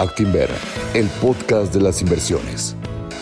[0.00, 0.48] Actinver,
[0.94, 2.74] el podcast de las inversiones.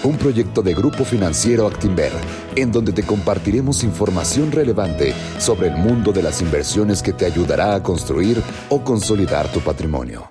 [0.05, 2.13] Un proyecto de Grupo Financiero Actinver,
[2.55, 7.75] en donde te compartiremos información relevante sobre el mundo de las inversiones que te ayudará
[7.75, 10.31] a construir o consolidar tu patrimonio.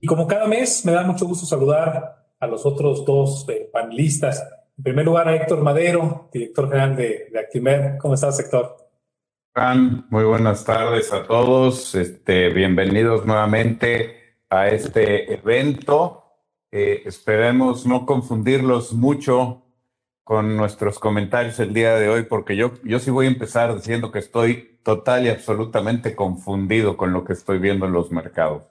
[0.00, 4.40] Y como cada mes, me da mucho gusto saludar a los otros dos eh, panelistas.
[4.76, 7.98] En primer lugar, a Héctor Madero, director general de, de Actinver.
[7.98, 8.76] ¿Cómo estás, Héctor?
[10.10, 11.96] Muy buenas tardes a todos.
[11.96, 14.17] Este, bienvenidos nuevamente
[14.50, 16.24] a este evento.
[16.70, 19.62] Eh, esperemos no confundirlos mucho
[20.24, 24.12] con nuestros comentarios el día de hoy, porque yo, yo sí voy a empezar diciendo
[24.12, 28.64] que estoy total y absolutamente confundido con lo que estoy viendo en los mercados.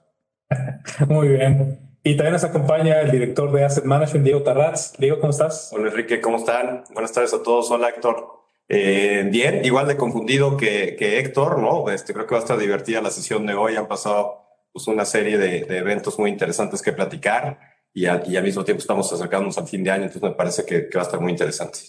[1.08, 1.80] Muy bien.
[2.04, 4.94] Y también nos acompaña el director de Asset Management, Diego Tarraz.
[4.98, 5.70] Diego, ¿cómo estás?
[5.72, 6.84] Hola Enrique, ¿cómo están?
[6.94, 7.70] Buenas tardes a todos.
[7.70, 8.38] Hola Héctor.
[8.68, 11.90] Eh, bien, igual de confundido que, que Héctor, ¿no?
[11.90, 13.76] Este, creo que va a estar divertida la sesión de hoy.
[13.76, 14.47] Han pasado
[14.78, 17.58] pues, una serie de, eventos muy interesantes que platicar
[17.92, 21.00] y, al mismo tiempo estamos acercándonos al fin de año, entonces me parece que, va
[21.00, 21.80] a estar muy interesante.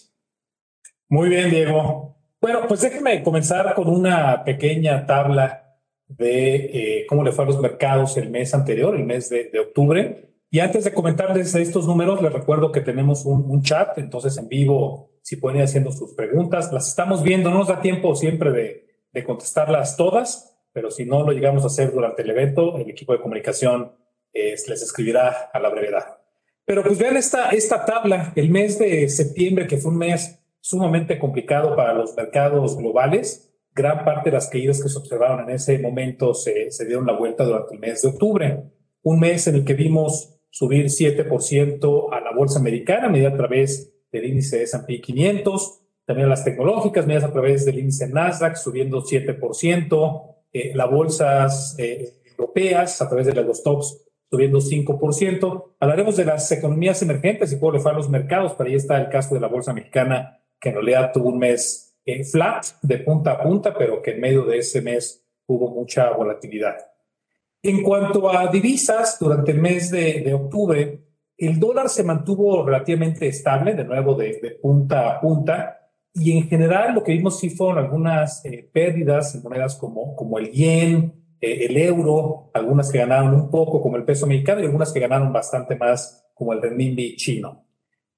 [1.08, 2.16] Muy bien, Diego.
[2.40, 5.76] Bueno, pues déjenme comenzar con una pequeña tabla
[6.08, 10.32] de eh, cómo le fue a los mercados el mes anterior, el mes de, octubre.
[10.50, 15.12] Y antes de comentarles estos números, les recuerdo que tenemos un, chat, entonces en vivo,
[15.22, 18.88] si pueden ir haciendo sus preguntas, las estamos viendo, no nos da tiempo siempre de,
[19.12, 23.12] de contestarlas todas, pero si no lo llegamos a hacer durante el evento, el equipo
[23.12, 23.92] de comunicación
[24.32, 26.18] eh, les escribirá a la brevedad.
[26.64, 31.18] Pero pues vean esta, esta tabla, el mes de septiembre, que fue un mes sumamente
[31.18, 35.78] complicado para los mercados globales, gran parte de las caídas que se observaron en ese
[35.78, 38.64] momento se, se dieron la vuelta durante el mes de octubre,
[39.02, 43.92] un mes en el que vimos subir 7% a la bolsa americana, medida a través
[44.12, 49.02] del índice S&P 500, también a las tecnológicas, medidas a través del índice Nasdaq, subiendo
[49.02, 55.64] 7%, eh, las bolsas eh, europeas a través de los stocks subiendo 5%.
[55.80, 59.00] Hablaremos de las economías emergentes y cómo le fue a los mercados, pero ahí está
[59.00, 62.98] el caso de la bolsa mexicana, que en realidad tuvo un mes eh, flat, de
[62.98, 66.76] punta a punta, pero que en medio de ese mes hubo mucha volatilidad.
[67.62, 71.00] En cuanto a divisas, durante el mes de, octubre,
[71.36, 75.79] el dólar se mantuvo relativamente estable, de nuevo de, de punta a punta,
[76.14, 80.38] y en general lo que vimos sí fueron algunas eh, pérdidas en monedas como, como
[80.38, 84.66] el yen, eh, el euro, algunas que ganaron un poco como el peso mexicano y
[84.66, 87.64] algunas que ganaron bastante más como el renminbi chino.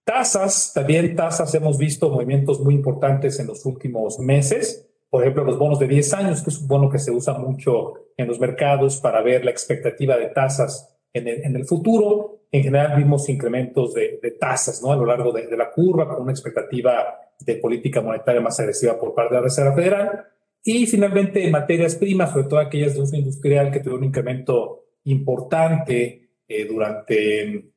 [0.04, 4.88] Tasas, también tasas hemos visto movimientos muy importantes en los últimos meses.
[5.08, 7.94] Por ejemplo, los bonos de 10 años, que es un bono que se usa mucho
[8.16, 12.40] en los mercados para ver la expectativa de tasas en el, en el futuro.
[12.50, 14.92] En general vimos incrementos de, de tasas ¿no?
[14.92, 18.98] a lo largo de, de la curva con una expectativa de política monetaria más agresiva
[18.98, 20.26] por parte de la Reserva Federal.
[20.64, 26.30] Y finalmente, materias primas, sobre todo aquellas de uso industrial que tuvieron un incremento importante
[26.46, 27.72] eh, durante,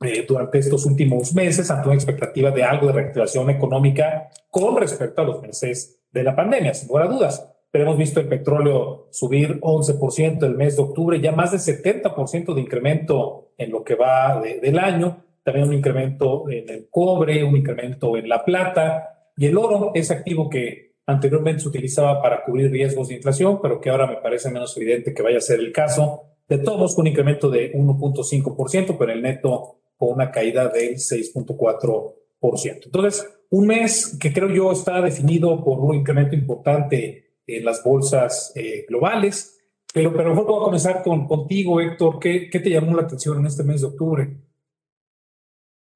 [0.00, 5.22] eh, durante estos últimos meses, ante una expectativa de algo de reactivación económica con respecto
[5.22, 7.48] a los meses de la pandemia, sin lugar a dudas.
[7.72, 12.54] Pero hemos visto el petróleo subir 11% el mes de octubre, ya más de 70%
[12.54, 17.56] de incremento en lo que va del año también un incremento en el cobre, un
[17.56, 22.70] incremento en la plata y el oro es activo que anteriormente se utilizaba para cubrir
[22.70, 25.72] riesgos de inflación, pero que ahora me parece menos evidente que vaya a ser el
[25.72, 26.22] caso.
[26.48, 32.84] De todos, un incremento de 1.5%, pero el neto con una caída del 6.4%.
[32.84, 38.52] Entonces, un mes que creo yo está definido por un incremento importante en las bolsas
[38.54, 39.58] eh, globales,
[39.92, 42.18] pero, pero mejor puedo comenzar con, contigo, Héctor.
[42.18, 44.36] ¿Qué, ¿Qué te llamó la atención en este mes de octubre?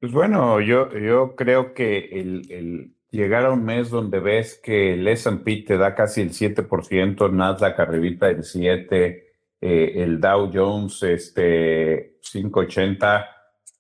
[0.01, 5.09] Pues bueno, yo, yo creo que el, llegar a un mes donde ves que el
[5.09, 9.23] S&P te da casi el 7%, Nasdaq arribita el 7%,
[9.63, 13.27] eh, el Dow Jones este 580,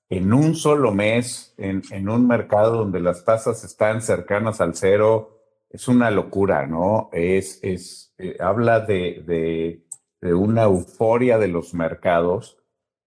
[0.09, 5.36] en un solo mes, en, un mercado donde las tasas están cercanas al cero,
[5.71, 7.10] es una locura, ¿no?
[7.12, 9.87] Es, es, eh, habla de, de,
[10.21, 12.59] de una euforia de los mercados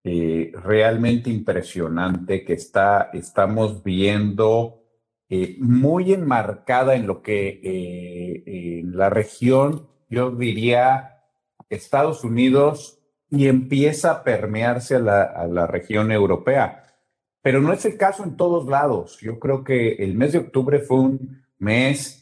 [0.03, 4.83] eh, realmente impresionante que está, estamos viendo
[5.29, 11.25] eh, muy enmarcada en lo que eh, en la región, yo diría
[11.69, 16.85] Estados Unidos, y empieza a permearse a la, a la región europea.
[17.41, 19.19] Pero no es el caso en todos lados.
[19.19, 22.18] Yo creo que el mes de octubre fue un mes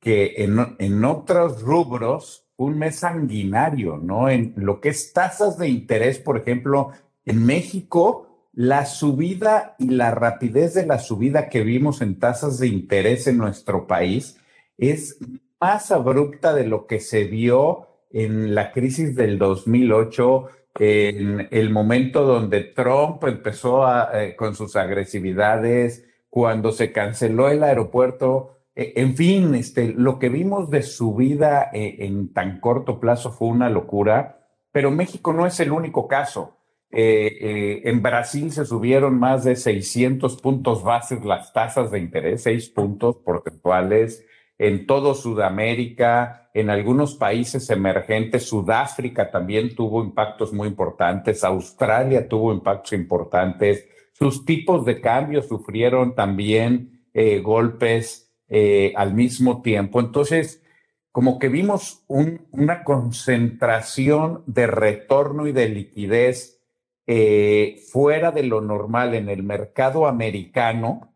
[0.00, 4.28] que en, en otros rubros, un mes sanguinario, ¿no?
[4.28, 6.90] En lo que es tasas de interés, por ejemplo,
[7.24, 12.66] en México, la subida y la rapidez de la subida que vimos en tasas de
[12.66, 14.38] interés en nuestro país
[14.76, 15.18] es
[15.60, 20.46] más abrupta de lo que se vio en la crisis del 2008,
[20.78, 28.59] en el momento donde Trump empezó eh, con sus agresividades, cuando se canceló el aeropuerto,
[28.96, 33.48] en fin, este, lo que vimos de su vida eh, en tan corto plazo fue
[33.48, 36.56] una locura, pero México no es el único caso.
[36.92, 42.70] Eh, en Brasil se subieron más de 600 puntos bases las tasas de interés, 6
[42.70, 44.24] puntos porcentuales
[44.60, 52.52] en todo Sudamérica, en algunos países emergentes, Sudáfrica también tuvo impactos muy importantes, Australia tuvo
[52.52, 60.00] impactos importantes, sus tipos de cambio sufrieron también eh, golpes eh, al mismo tiempo.
[60.00, 60.60] Entonces,
[61.12, 66.60] como que vimos una concentración de retorno y de liquidez
[67.06, 71.14] eh, fuera de lo normal en el mercado americano,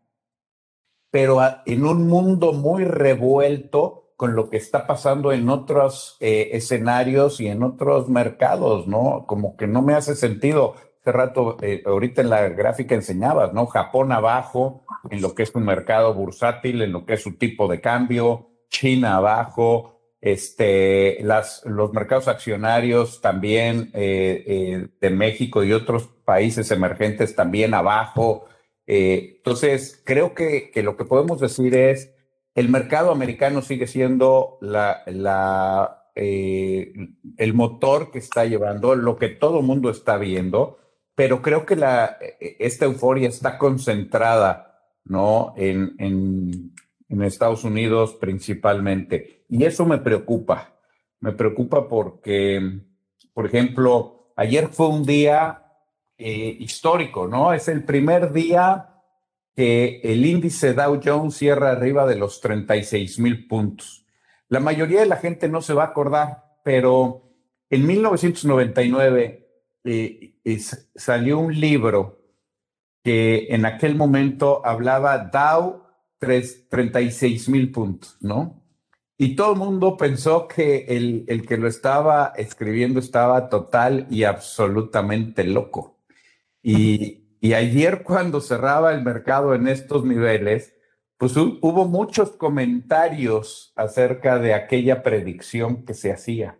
[1.11, 7.41] pero en un mundo muy revuelto con lo que está pasando en otros eh, escenarios
[7.41, 9.25] y en otros mercados, ¿no?
[9.27, 10.75] Como que no me hace sentido.
[11.01, 13.65] Hace rato, ahorita en la gráfica enseñabas, ¿no?
[13.65, 17.67] Japón abajo en lo que es un mercado bursátil, en lo que es su tipo
[17.67, 26.07] de cambio, China abajo, este, las, los mercados accionarios también eh, de México y otros
[26.25, 28.45] países emergentes también abajo.
[28.87, 32.11] Eh, entonces, creo que, que, lo que podemos decir es,
[32.55, 36.93] el mercado americano sigue siendo la, la, eh,
[37.37, 40.79] el motor que está llevando, lo que todo mundo está viendo,
[41.13, 44.74] pero creo que la, e, esta euforia está concentrada
[45.05, 45.53] ¿no?
[45.57, 46.71] en, en,
[47.21, 49.45] Estados Unidos principalmente.
[49.47, 50.75] Y eso me preocupa.
[51.21, 52.81] Me preocupa porque,
[53.33, 55.63] por ejemplo, ayer fue un día
[56.17, 57.53] eh, histórico, ¿no?
[57.53, 58.95] Es el primer día
[59.55, 64.05] que el índice Dow Jones cierra arriba de los 36 mil puntos.
[64.49, 67.31] La mayoría de la gente no se va a acordar, pero
[67.69, 69.49] en 1999
[69.85, 70.35] eh,
[70.95, 72.14] salió un libro
[73.05, 75.83] que en aquel momento hablaba Dow
[76.17, 78.63] 36 mil puntos, ¿no?
[79.15, 84.23] Y todo el mundo pensó que el, el que lo estaba escribiendo estaba total y
[84.23, 85.99] absolutamente loco.
[86.63, 87.21] Y,
[87.53, 90.73] ayer cuando cerraba el mercado en estos niveles,
[91.17, 96.57] pues hubo muchos comentarios acerca de aquella predicción que se hacía.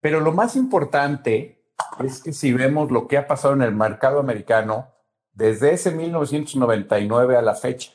[0.00, 1.64] Pero lo más importante
[1.98, 4.99] es que si vemos lo que ha pasado en el mercado americano
[5.40, 7.92] desde ese 1999 a la fecha,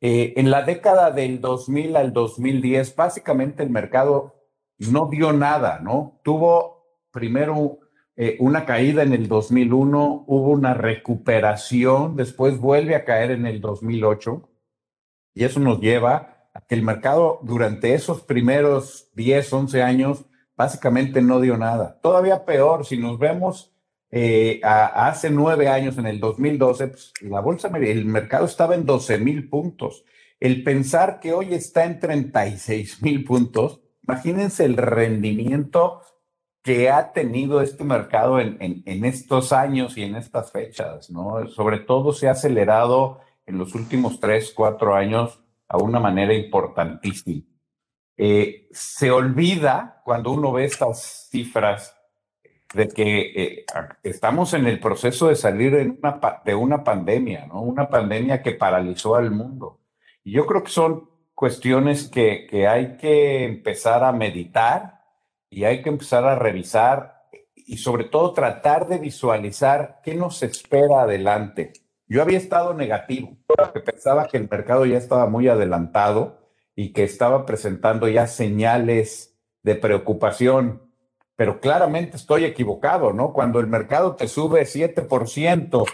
[0.00, 4.36] eh, en la década del 2000 al 2010, básicamente el mercado
[4.78, 6.20] no dio nada, ¿no?
[6.22, 7.80] Tuvo primero
[8.14, 13.60] eh, una caída en el 2001, hubo una recuperación, después vuelve a caer en el
[13.60, 14.48] 2008
[15.34, 20.26] y eso nos lleva a que el mercado durante esos primeros 10, 11 años
[20.56, 21.98] básicamente no dio nada.
[22.00, 23.75] Todavía peor, si nos vemos
[24.10, 29.18] eh, hace nueve años, en el 2012, pues, la bolsa, el mercado estaba en 12
[29.18, 30.04] mil puntos.
[30.38, 36.02] El pensar que hoy está en 36 mil puntos, imagínense el rendimiento
[36.62, 41.46] que ha tenido este mercado en, en, estos años y en estas fechas, ¿no?
[41.46, 47.44] Sobre todo se ha acelerado en los últimos tres, cuatro años a una manera importantísima.
[48.16, 51.95] Eh, se olvida cuando uno ve estas cifras
[52.74, 53.66] de que eh,
[54.02, 55.72] estamos en el proceso de salir
[56.44, 57.62] de una pandemia, ¿no?
[57.62, 59.80] Una pandemia que paralizó al mundo.
[60.24, 65.04] Y yo creo que son cuestiones que, que hay que empezar a meditar
[65.50, 67.16] y hay que empezar a revisar
[67.54, 71.72] y sobre todo tratar de visualizar qué nos espera adelante.
[72.08, 76.38] Yo había estado negativo, porque pensaba que el mercado ya estaba muy adelantado
[76.76, 80.85] y que estaba presentando ya señales de preocupación,
[81.36, 83.32] pero claramente estoy equivocado, ¿no?
[83.32, 85.84] Cuando el mercado te sube 7%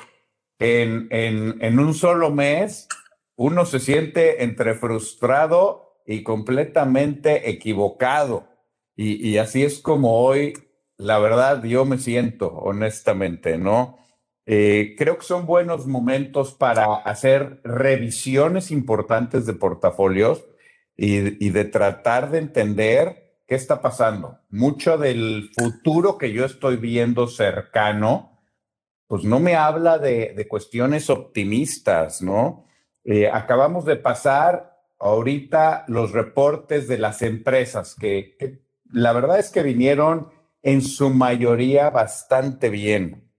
[0.59, 2.89] en, en, en un solo mes,
[3.37, 8.49] uno se siente entre frustrado y completamente equivocado.
[8.95, 10.53] Y, así es como hoy,
[10.97, 13.99] la verdad, yo me siento, honestamente, ¿no?
[14.45, 20.45] Eh, creo que son buenos momentos para hacer revisiones importantes de portafolios
[20.97, 24.39] y, de tratar de entender qué está pasando.
[24.49, 28.41] Mucho del futuro que yo estoy viendo cercano,
[29.07, 32.65] pues no me habla de, cuestiones optimistas, ¿no?
[33.05, 39.63] Eh, acabamos de pasar ahorita los reportes de las empresas que, la verdad es que
[39.63, 40.31] vinieron
[40.63, 43.31] en su mayoría bastante bien.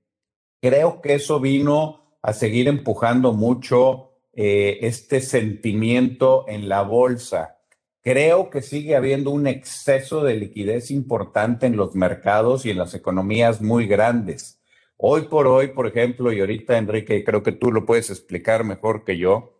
[0.62, 7.63] Creo que eso vino a seguir empujando mucho eh, este sentimiento en la bolsa.
[8.04, 12.94] Creo que sigue habiendo un exceso de liquidez importante en los mercados y en las
[12.94, 14.60] economías muy grandes.
[14.98, 19.06] Hoy por hoy, por ejemplo, y ahorita Enrique, creo que tú lo puedes explicar mejor
[19.06, 19.54] que yo,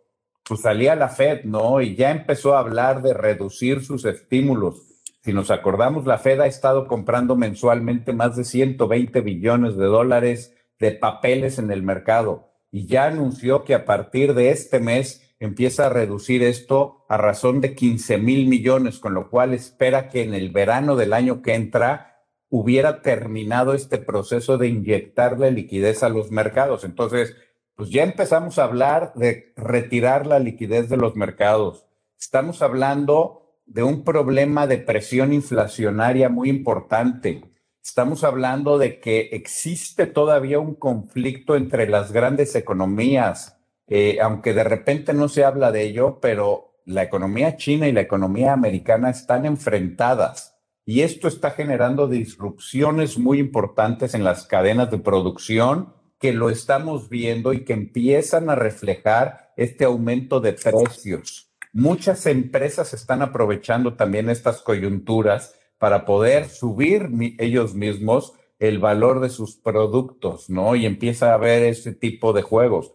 [0.46, 1.80] pues salía la Fed, ¿no?
[1.80, 4.82] Y ya empezó a hablar de reducir sus estímulos.
[5.22, 10.54] Si nos acordamos, la Fed ha estado comprando mensualmente más de 120 billones de dólares
[10.78, 15.86] de papeles en el mercado y ya anunció que a partir de este mes empieza
[15.86, 20.34] a reducir esto a razón de 15 mil millones, con lo cual espera que en
[20.34, 22.14] el verano del año que entra
[22.48, 26.84] hubiera terminado este proceso de inyectarle liquidez a los mercados.
[26.84, 27.36] Entonces,
[27.74, 31.86] pues ya empezamos a hablar de retirar la liquidez de los mercados.
[32.18, 37.42] Estamos hablando de un problema de presión inflacionaria muy importante.
[37.82, 43.53] Estamos hablando de que existe todavía un conflicto entre las grandes economías,
[43.86, 48.02] eh, aunque de repente no se habla de ello, pero la economía china y la
[48.02, 50.54] economía americana están enfrentadas
[50.86, 57.08] y esto está generando disrupciones muy importantes en las cadenas de producción que lo estamos
[57.08, 61.50] viendo y que empiezan a reflejar este aumento de precios.
[61.72, 69.30] Muchas empresas están aprovechando también estas coyunturas para poder subir ellos mismos el valor de
[69.30, 70.76] sus productos, ¿no?
[70.76, 72.92] Y empieza a haber ese tipo de juegos.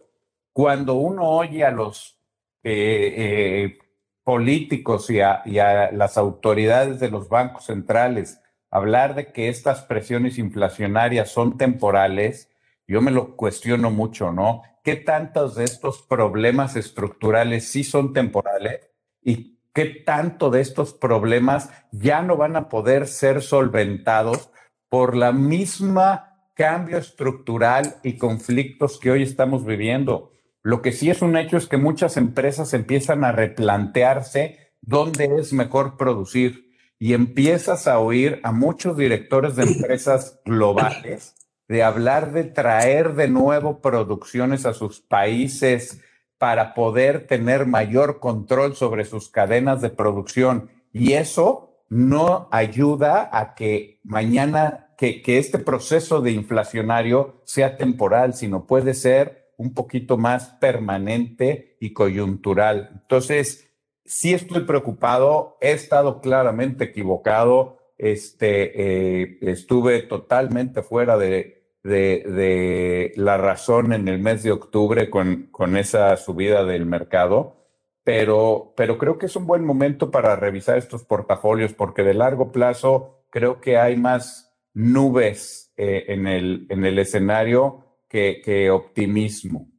[0.52, 2.18] Cuando uno oye a los
[2.62, 3.78] eh, eh,
[4.24, 8.40] políticos y a, y a las autoridades de los bancos centrales
[8.70, 12.48] hablar de que estas presiones inflacionarias son temporales,
[12.86, 14.62] yo me lo cuestiono mucho, ¿no?
[14.82, 18.88] ¿Qué tantos de estos problemas estructurales sí son temporales
[19.22, 24.50] y qué tanto de estos problemas ya no van a poder ser solventados
[24.88, 30.32] por la misma cambio estructural y conflictos que hoy estamos viviendo?
[30.62, 35.52] Lo que sí es un hecho es que muchas empresas empiezan a replantearse dónde es
[35.52, 41.34] mejor producir y empiezas a oír a muchos directores de empresas globales
[41.70, 46.00] de hablar de traer de nuevo producciones a sus países
[46.36, 50.68] para poder tener mayor control sobre sus cadenas de producción.
[50.92, 58.34] Y eso no ayuda a que mañana, que, que este proceso de inflacionario sea temporal,
[58.34, 62.88] sino puede ser un poquito más permanente y coyuntural.
[62.94, 63.70] Entonces,
[64.06, 73.36] sí estoy preocupado, he estado claramente equivocado, este, eh, estuve totalmente fuera de, de, la
[73.36, 77.66] razón en el mes de octubre con, con esa subida del mercado,
[78.02, 82.50] pero, pero creo que es un buen momento para revisar estos portafolios porque de largo
[82.50, 89.70] plazo creo que hay más nubes eh, en, el, en el escenario que, optimismo.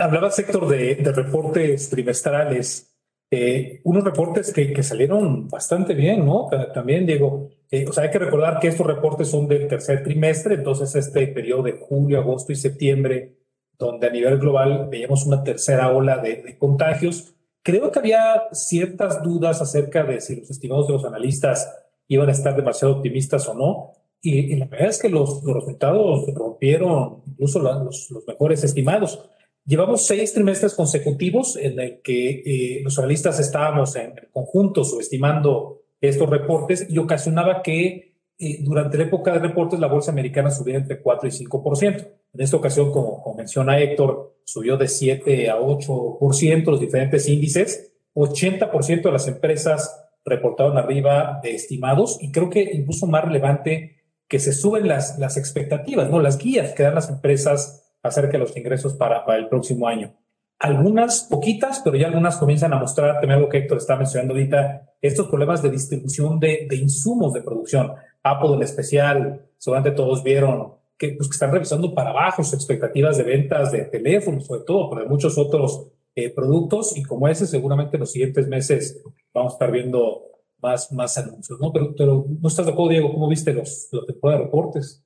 [0.00, 2.96] Hablaba, sector de, de reportes trimestrales.
[3.30, 6.48] Eh, unos reportes que, que, salieron bastante bien, ¿no?
[6.72, 10.54] También, Diego, eh, o sea, hay que recordar que estos reportes son del tercer trimestre,
[10.54, 13.34] entonces este periodo de julio, agosto y septiembre,
[13.76, 17.34] donde a nivel global veíamos una tercera ola de, contagios.
[17.62, 21.68] Creo que había ciertas dudas acerca de si los estimados de los analistas
[22.06, 23.92] iban a estar demasiado optimistas o no.
[24.24, 29.30] Y, la verdad es que los, los resultados rompieron incluso los, los mejores estimados.
[29.66, 36.28] Llevamos seis trimestres consecutivos en el que eh, los analistas estábamos en conjunto subestimando estos
[36.28, 41.02] reportes y ocasionaba que eh, durante la época de reportes la bolsa americana subiera entre
[41.02, 42.08] 4 y 5%.
[42.32, 47.92] En esta ocasión, como, como menciona Héctor, subió de 7 a 8% los diferentes índices.
[48.14, 54.38] 80% de las empresas reportaron arriba de estimados y creo que incluso más relevante que
[54.38, 58.56] se suben las, las expectativas, no las guías que dan las empresas acerca de los
[58.56, 60.14] ingresos para, para el próximo año.
[60.58, 64.94] Algunas poquitas, pero ya algunas comienzan a mostrar, también algo que Héctor está mencionando ahorita,
[65.00, 67.92] estos problemas de distribución de, de insumos de producción.
[68.22, 73.18] Apple en especial, seguramente todos vieron que, pues, que están revisando para abajo sus expectativas
[73.18, 76.96] de ventas de teléfonos, sobre todo, pero de muchos otros eh, productos.
[76.96, 79.02] Y como ese, seguramente en los siguientes meses
[79.32, 80.33] vamos a estar viendo
[80.64, 81.72] más, más anuncios, ¿no?
[81.72, 83.12] Pero, pero ¿no estás de acuerdo, Diego?
[83.12, 85.04] ¿Cómo viste los, los de reportes?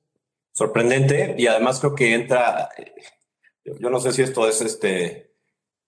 [0.59, 2.69] sorprendente y además creo que entra,
[3.63, 5.29] yo no sé si esto es este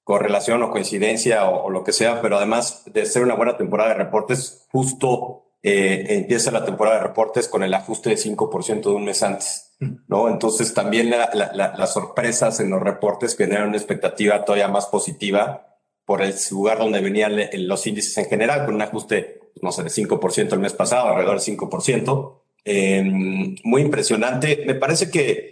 [0.05, 3.95] correlación o coincidencia o, lo que sea, pero además de ser una buena temporada de
[3.95, 9.05] reportes, justo eh, empieza la temporada de reportes con el ajuste de 5% de un
[9.05, 9.75] mes antes,
[10.07, 10.29] ¿no?
[10.29, 15.67] Entonces también las sorpresas en los reportes generan una expectativa todavía más positiva
[16.05, 17.33] por el lugar donde venían
[17.67, 21.39] los índices en general, con un ajuste, no sé, de 5% el mes pasado, alrededor
[21.39, 22.41] del 5%.
[22.63, 24.63] Em, muy impresionante.
[24.65, 25.51] Me parece que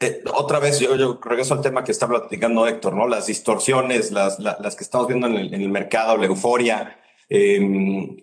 [0.00, 3.06] eh, otra vez yo, regreso al tema que está platicando Héctor, ¿no?
[3.06, 6.98] Las distorsiones, las, las, que estamos viendo en el, el mercado, la euforia.
[7.28, 8.16] Em,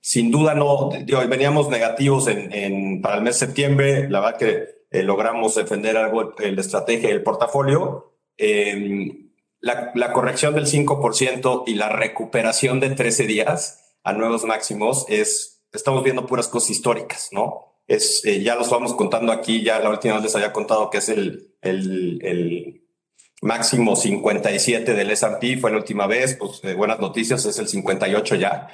[0.00, 4.64] sin duda no, digo, veníamos negativos en, para el mes de septiembre, la verdad que
[4.90, 8.14] eh, logramos defender algo la estrategia del portafolio.
[8.36, 15.04] Em, la, la, corrección del 5% y la recuperación de 13 días a nuevos máximos
[15.08, 17.74] es, estamos viendo puras cosas históricas, ¿no?
[17.86, 20.98] es, eh, ya los vamos contando aquí, ya la última vez les había contado que
[20.98, 22.82] es el, el, el
[23.42, 28.36] máximo 57 del S&P, fue la última vez, pues eh, buenas noticias, es el 58
[28.36, 28.68] ya.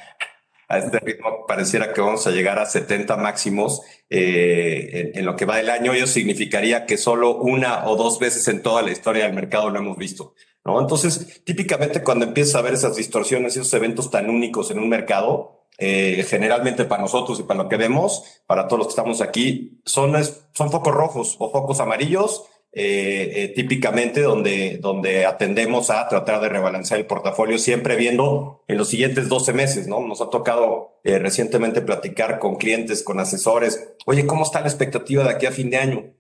[0.68, 5.34] A este ritmo pareciera que vamos a llegar a 70 máximos eh, en, en, lo
[5.34, 5.92] que va del año.
[5.92, 9.80] Ello significaría que solo una o dos veces en toda la historia del mercado lo
[9.80, 10.34] hemos visto.
[10.64, 15.66] Entonces, típicamente cuando empiezas a ver esas distorsiones, esos eventos tan únicos en un mercado,
[15.78, 19.80] eh, generalmente para nosotros y para lo que vemos, para todos los que estamos aquí,
[19.84, 20.12] son,
[20.52, 26.50] son focos rojos o focos amarillos, eh, eh, típicamente donde, donde atendemos a tratar de
[26.50, 30.00] rebalancear el portafolio, siempre viendo en los siguientes 12 meses, ¿no?
[30.06, 35.30] Nos ha tocado recientemente platicar con clientes, con asesores, oye, ¿cómo está la expectativa de
[35.30, 36.14] aquí a fin de año?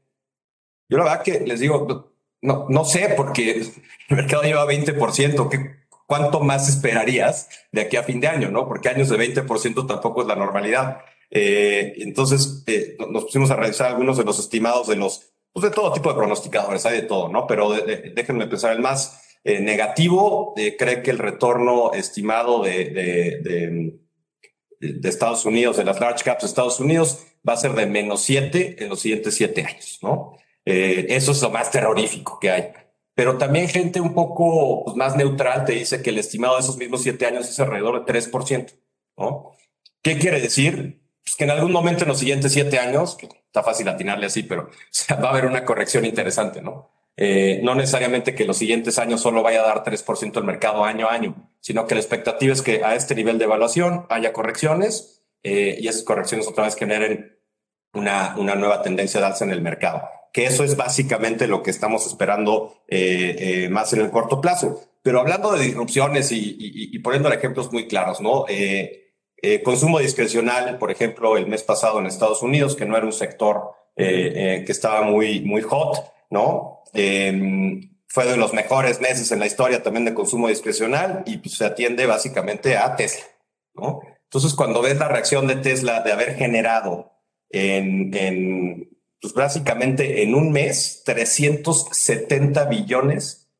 [0.88, 2.09] Yo la verdad que les digo,
[2.42, 3.50] no, no sé, porque
[4.08, 8.50] el mercado lleva 20%, ¿qué, ¿cuánto más esperarías de aquí a fin de año?
[8.50, 8.66] ¿no?
[8.66, 11.02] Porque años de 20% tampoco es la normalidad.
[11.30, 15.70] Eh, entonces eh, nos pusimos a realizar algunos de los estimados de los, pues de
[15.70, 17.46] todo tipo de pronosticadores, hay de todo, ¿no?
[17.46, 24.00] Pero déjenme pensar, el más eh, negativo cree que el retorno estimado de, de,
[24.80, 28.22] de, Estados Unidos, de las large caps de Estados Unidos, va a ser de menos
[28.22, 30.36] 7 en los siguientes 7 años, ¿no?
[30.70, 32.72] Eso es lo más terrorífico que hay
[33.20, 36.78] pero también gente un poco pues, más neutral te dice que el estimado de esos
[36.78, 38.72] mismos siete años es alrededor de 3%.
[39.18, 39.52] ¿no?
[40.02, 41.02] ¿Qué quiere decir?
[41.22, 44.42] Pues que en algún momento en los siguientes siete años, que está fácil atinarle así,
[44.42, 44.70] pero
[45.22, 46.92] va a haber una corrección interesante, ¿no?
[47.14, 51.06] Eh, no necesariamente que los siguientes años solo vaya a dar 3% el mercado año
[51.06, 55.22] a año, sino que la expectativa es que a este nivel de evaluación haya correcciones
[55.42, 57.38] eh, y esas correcciones otra vez generen
[57.92, 61.70] una, una nueva tendencia de alza en el mercado que eso es básicamente lo que
[61.70, 64.80] estamos esperando eh, eh, más en el corto plazo.
[65.02, 68.44] Pero hablando de disrupciones y, y, y poniendo ejemplos muy claros, ¿no?
[68.48, 73.06] Eh, eh, consumo discrecional, por ejemplo, el mes pasado en Estados Unidos, que no era
[73.06, 76.78] un sector eh, que estaba muy, muy hot, ¿no?
[78.12, 81.64] fue de los mejores meses en la historia también de consumo discrecional y pues, se
[81.64, 83.24] atiende básicamente a Tesla,
[83.74, 84.00] ¿no?
[84.24, 87.12] Entonces, cuando ves la reacción de Tesla de haber generado
[87.50, 88.89] en, en
[89.20, 93.50] pues básicamente en un mes 370 billones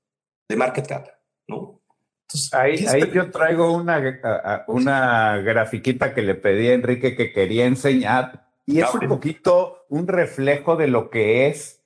[0.48, 1.08] de market cap,
[1.46, 1.82] ¿no?
[2.22, 7.66] Entonces, ahí, ahí yo traigo una, una grafiquita que le pedí a Enrique que quería
[7.66, 11.82] enseñar y es un poquito un reflejo de lo que es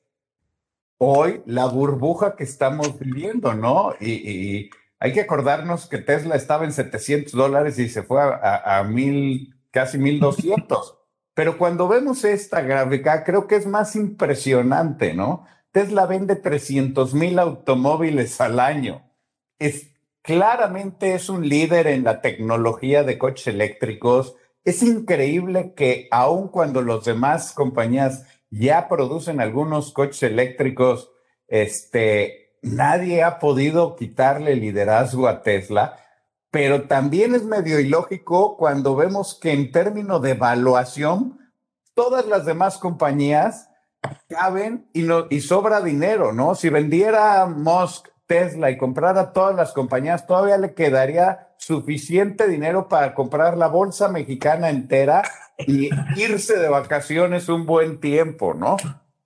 [0.99, 3.95] hoy la burbuja que estamos viviendo, ¿no?
[4.01, 8.29] Y, y hay que acordarnos que Tesla estaba en 700 dólares y se fue a,
[8.29, 10.94] a, a mil, casi 1200.
[11.35, 15.45] Pero cuando vemos esta gráfica, creo que es más impresionante, ¿no?
[15.73, 19.11] Tesla vende 300 mil automóviles al año.
[19.59, 19.91] Es,
[20.23, 24.37] claramente es un líder en la tecnología de coches eléctricos.
[24.65, 31.11] Es increíble que aun cuando los demás compañías ya producen algunos coches eléctricos,
[31.49, 35.99] este, nadie ha podido quitarle liderazgo a Tesla
[36.55, 41.41] pero también es medio ilógico cuando vemos que en términos de evaluación,
[41.95, 43.71] todas las demás compañías
[44.29, 46.55] caben y, no, y sobra dinero, ¿no?
[46.55, 53.17] Si vendiera Musk Tesla y comprara todas las compañías, todavía le quedaría suficiente dinero para
[53.17, 55.25] comprar la bolsa mexicana entera
[55.59, 58.77] y irse de vacaciones un buen tiempo, ¿no?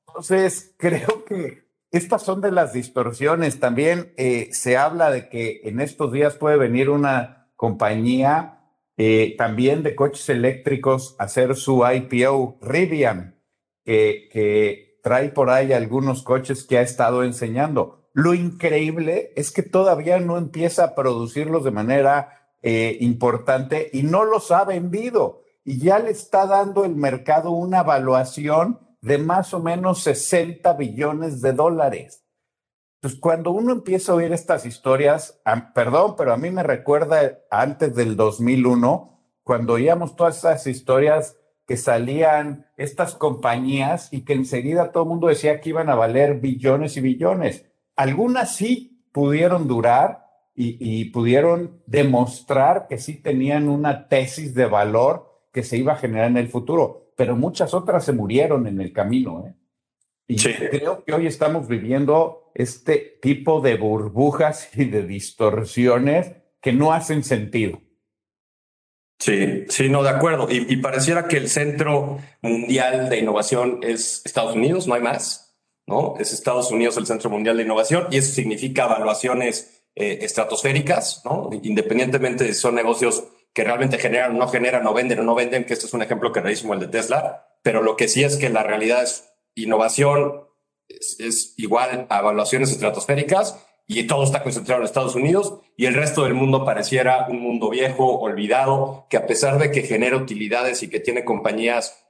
[0.07, 3.61] Entonces, creo que estas son de las distorsiones.
[3.61, 8.59] También eh, se habla de que en estos días puede venir una compañía
[9.01, 13.41] eh, también de coches eléctricos a hacer su IPO, Rivian,
[13.85, 18.11] que, trae por ahí algunos coches que ha estado enseñando.
[18.13, 24.25] Lo increíble es que todavía no empieza a producirlos de manera eh, importante y no
[24.25, 25.43] los ha vendido.
[25.65, 31.41] Y ya le está dando el mercado una evaluación de más o menos 60 billones
[31.41, 32.25] de dólares.
[33.01, 35.41] Pues cuando uno empieza a oír estas historias,
[35.75, 41.77] perdón, pero a mí me recuerda antes del 2001, cuando oíamos todas esas historias que
[41.77, 46.97] salían estas compañías y que enseguida todo el mundo decía que iban a valer billones
[46.97, 47.67] y billones.
[47.95, 55.41] Algunas sí pudieron durar y, y pudieron demostrar que sí tenían una tesis de valor
[55.53, 58.93] que se iba a generar en el futuro pero muchas otras se murieron en el
[58.93, 59.45] camino.
[59.45, 59.53] ¿eh?
[60.29, 66.93] Y creo que hoy estamos viviendo este tipo de burbujas y de distorsiones que no
[66.93, 67.83] hacen sentido.
[69.19, 70.47] Sí, sí, no, de acuerdo.
[70.49, 76.15] Y, pareciera que el centro mundial de innovación es Estados Unidos, no hay más, ¿no?
[76.21, 81.51] Es Estados Unidos el centro mundial de innovación y eso significa evaluaciones eh, estratosféricas, ¿no?
[81.65, 83.25] Independientemente de si son negocios
[83.59, 86.31] que realmente generan no generan o venden o no venden, que este es un ejemplo
[86.31, 90.45] que realizamos el de Tesla, pero lo que sí es que la realidad es innovación
[90.87, 95.95] es, es igual a evaluaciones estratosféricas y todo está concentrado en Estados Unidos y el
[95.95, 100.85] resto del mundo pareciera un mundo viejo, olvidado, que a pesar de que genera utilidades
[100.85, 102.07] y que tiene compañías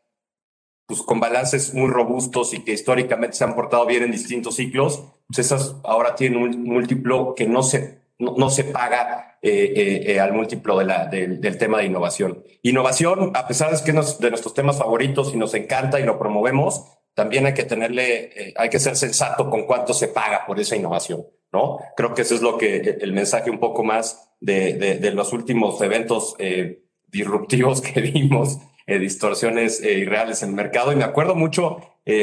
[0.85, 5.03] pues, con balances muy robustos y que históricamente se han portado bien en distintos ciclos,
[5.27, 10.21] pues esas ahora tienen un múltiplo que no se, no, se paga eh, eh, eh,
[10.21, 12.43] al múltiplo del tema de innovación.
[12.63, 16.19] Innovación, a pesar de que es de nuestros temas favoritos y nos encanta y lo
[16.19, 20.77] promovemos, también hay que tenerle, hay que ser sensato con cuánto se paga por esa
[20.77, 21.27] innovación.
[21.53, 21.79] ¿no?
[21.97, 26.37] Creo que eso es lo que el mensaje un poco más de, los últimos eventos
[27.07, 30.93] disruptivos que vimos, distorsiones irreales en el mercado.
[30.93, 31.79] Y me acuerdo mucho,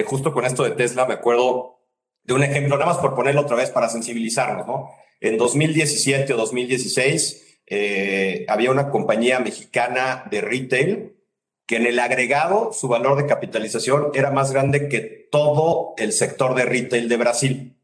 [0.06, 1.80] justo con esto de Tesla, me acuerdo
[2.24, 4.90] de un ejemplo, nada más por ponerlo otra vez para sensibilizarnos, ¿no?
[5.26, 7.64] En 2017 o 2016
[8.48, 11.16] había una compañía mexicana de retail
[11.66, 16.54] que en el agregado su valor de capitalización era más grande que todo el sector
[16.54, 17.76] de retail de Brasil.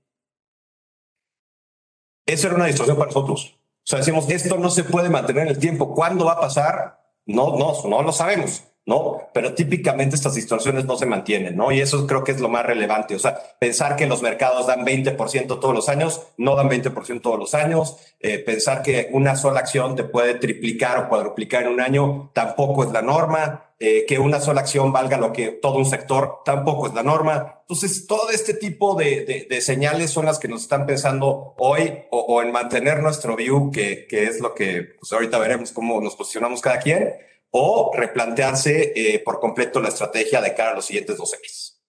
[2.27, 3.57] Eso era una distorsión para nosotros.
[3.77, 5.95] O sea, decimos, esto no se puede mantener en el tiempo.
[5.95, 7.01] ¿Cuándo va a pasar?
[7.25, 8.63] No, no, no lo sabemos.
[8.85, 9.29] ¿No?
[9.33, 11.71] Pero típicamente estas distorsiones no se mantienen, ¿no?
[11.71, 13.15] Y eso creo que es lo más relevante.
[13.15, 17.39] O sea, pensar que los mercados dan 20% todos los años, no dan 20% todos
[17.39, 17.97] los años.
[18.19, 22.83] Eh, pensar que una sola acción te puede triplicar o cuadruplicar en un año, tampoco
[22.83, 23.67] es la norma.
[23.83, 27.61] Eh, que una sola acción valga lo que todo un sector, tampoco es la norma.
[27.61, 32.43] Entonces, todo este tipo de, de, señales son las que nos están pensando hoy o,
[32.43, 36.61] en mantener nuestro view, que, que es lo que pues ahorita veremos cómo nos posicionamos
[36.61, 37.11] cada quien
[37.51, 41.83] o replantearse eh, por completo la estrategia de cara a los siguientes dos meses.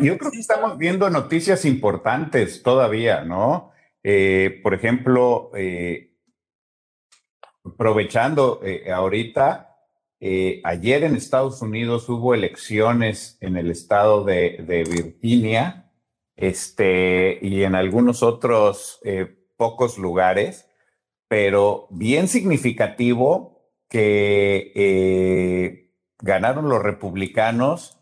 [0.00, 3.72] yo creo que estamos viendo noticias importantes todavía, ¿no?
[4.02, 6.16] Eh, por ejemplo, eh,
[7.64, 8.60] aprovechando
[8.92, 9.68] ahorita,
[10.64, 15.92] ayer en Estados Unidos hubo elecciones en el estado de, de Virginia
[16.36, 19.00] este, y en algunos otros
[19.56, 20.68] pocos lugares,
[21.28, 23.51] pero bien significativo
[23.92, 27.98] que eh, ganaron los republicanos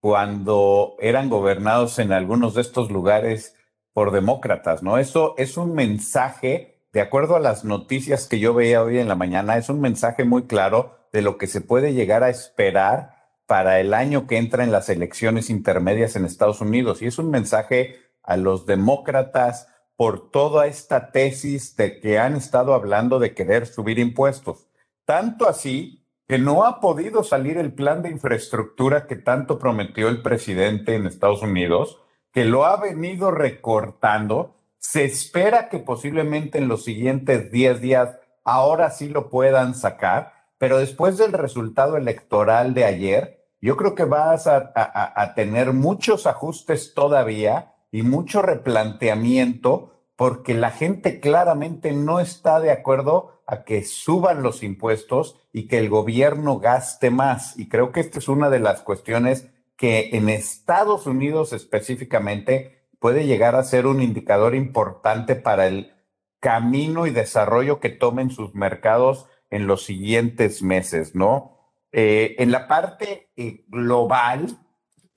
[0.00, 3.54] cuando eran gobernados en algunos de estos lugares
[3.92, 4.96] por demócratas, ¿no?
[4.96, 9.14] Eso es un mensaje, de acuerdo a las noticias que yo veía hoy en la
[9.14, 13.78] mañana, es un mensaje muy claro de lo que se puede llegar a esperar para
[13.78, 17.02] el año que entra en las elecciones intermedias en Estados Unidos.
[17.02, 22.72] Y es un mensaje a los demócratas por toda esta tesis de que han estado
[22.72, 24.66] hablando de querer subir impuestos.
[25.06, 30.20] Tanto así que no ha podido salir el plan de infraestructura que tanto prometió el
[30.20, 34.56] presidente en Estados Unidos, que lo ha venido recortando.
[34.78, 40.78] Se espera que posiblemente en los siguientes 10 días ahora sí lo puedan sacar, pero
[40.78, 46.94] después del resultado electoral de ayer, yo creo que vas a, a tener muchos ajustes
[46.94, 54.42] todavía y mucho replanteamiento porque la gente claramente no está de acuerdo a que suban
[54.42, 57.58] los impuestos y que el gobierno gaste más.
[57.58, 63.26] Y creo que esta es una de las cuestiones que en Estados Unidos específicamente puede
[63.26, 65.92] llegar a ser un indicador importante para el
[66.40, 71.56] camino y desarrollo que tomen sus mercados en los siguientes meses, ¿no?
[71.92, 74.58] Eh, en la parte eh, global,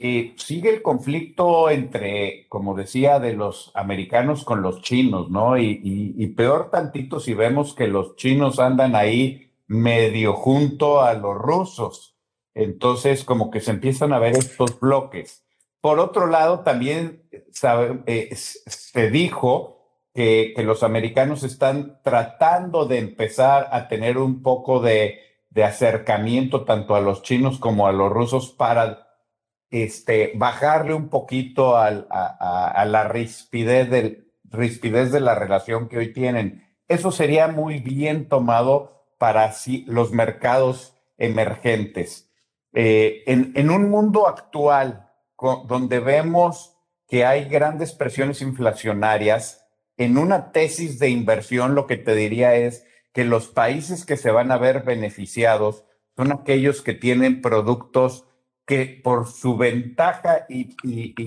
[0.02, 5.58] eh, sigue el conflicto entre, como decía, de los americanos con los chinos, ¿no?
[5.58, 12.16] Y, peor tantito si vemos que los chinos andan ahí medio junto a los rusos.
[12.56, 15.44] Entonces, como que se empiezan a ver estos bloques.
[15.82, 17.24] Por otro lado, también
[18.06, 24.80] eh, se dijo que, que, los americanos están tratando de empezar a tener un poco
[24.80, 29.09] de, de acercamiento tanto a los chinos como a los rusos para
[29.72, 31.92] este, bajarle un poquito a,
[32.86, 36.68] la rispidez, del, rispidez de la relación que hoy tienen.
[36.88, 39.54] Eso sería muy bien tomado para
[39.86, 42.32] los mercados emergentes.
[42.74, 45.10] Eh, en, un mundo actual
[45.68, 46.76] donde vemos
[47.08, 49.66] que hay grandes presiones inflacionarias,
[49.98, 54.32] en una tesis de inversión lo que te diría es que los países que se
[54.32, 55.84] van a ver beneficiados
[56.16, 58.26] son aquellos que tienen productos
[58.70, 60.76] que por su ventaja y,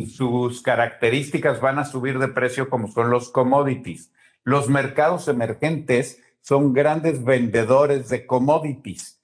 [0.07, 4.13] sus características van a subir de precio como son los commodities.
[4.45, 9.21] Los mercados emergentes son grandes vendedores de commodities.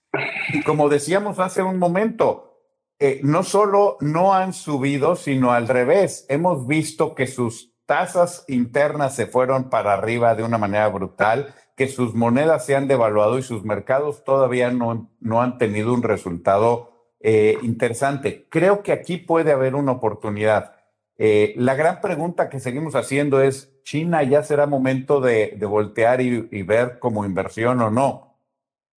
[0.53, 2.59] Y como decíamos hace un momento,
[2.99, 6.27] eh, no solo no han subido, sino al revés.
[6.29, 11.87] Hemos visto que sus tasas internas se fueron para arriba de una manera brutal, que
[11.87, 16.98] sus monedas se han devaluado y sus mercados todavía no, no han tenido un resultado
[17.21, 18.47] eh, interesante.
[18.49, 20.77] Creo que aquí puede haber una oportunidad.
[21.17, 26.63] Eh, la gran pregunta que seguimos haciendo es, ¿China ya será momento de, voltear y,
[26.63, 28.39] ver como inversión o no?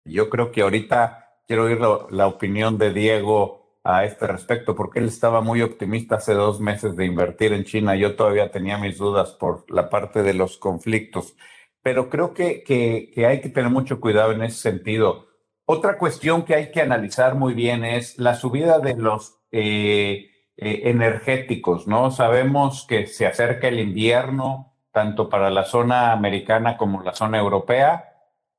[0.04, 5.06] Yo creo que ahorita quiero oír la opinión de Diego a este respecto, porque él
[5.06, 7.96] estaba muy optimista hace dos meses de invertir en China.
[7.96, 11.34] Yo todavía tenía mis dudas por la parte de los conflictos,
[11.82, 15.29] pero creo que, que hay que tener mucho cuidado en ese sentido.
[15.72, 20.80] Otra cuestión que hay que analizar muy bien es la subida de los eh, eh,
[20.86, 22.10] energéticos, ¿no?
[22.10, 28.16] Sabemos que se acerca el invierno, tanto para la zona americana como la zona europea.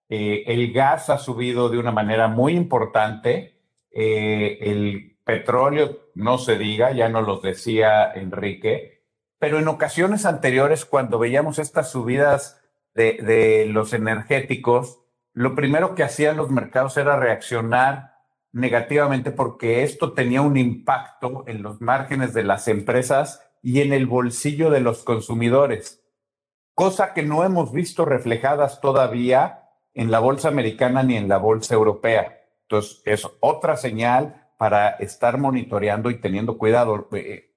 [0.08, 3.60] Eh, el gas ha subido de una manera muy importante.
[3.91, 9.04] el petróleo, no se diga, ya nos lo decía Enrique,
[9.38, 12.62] pero en ocasiones anteriores, cuando veíamos estas subidas
[12.93, 15.02] de, de los energéticos,
[15.34, 18.12] lo primero que hacían los mercados era reaccionar
[18.52, 24.08] negativamente porque esto tenía un impacto en los márgenes de las empresas y en el
[24.08, 26.04] bolsillo de los consumidores,
[26.74, 31.76] cosa que no hemos visto reflejadas todavía en la bolsa americana ni en la bolsa
[31.76, 32.39] europea.
[32.63, 37.10] Entonces, es otra señal para estar monitoreando y teniendo cuidado.
[37.13, 37.56] Eh,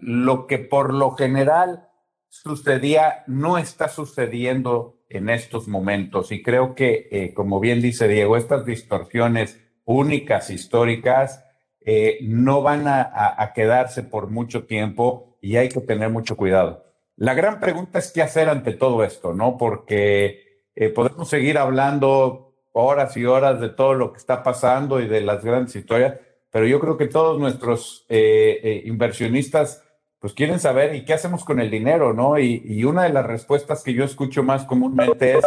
[0.00, 1.88] lo que por lo general
[2.28, 6.32] sucedía no está sucediendo en estos momentos.
[6.32, 11.44] Y creo que, eh, como bien dice Diego, estas distorsiones únicas, históricas,
[11.80, 16.84] eh, no van a, quedarse por mucho tiempo y hay que tener mucho cuidado.
[17.16, 19.58] La gran pregunta es qué hacer ante todo esto, ¿no?
[19.58, 25.08] Porque eh, podemos seguir hablando horas y horas de todo lo que está pasando y
[25.08, 26.14] de las grandes historias,
[26.52, 29.82] pero yo creo que todos nuestros inversionistas
[30.20, 32.38] pues quieren saber y qué hacemos con el dinero, ¿no?
[32.38, 35.38] Y, una de las respuestas que yo escucho más comúnmente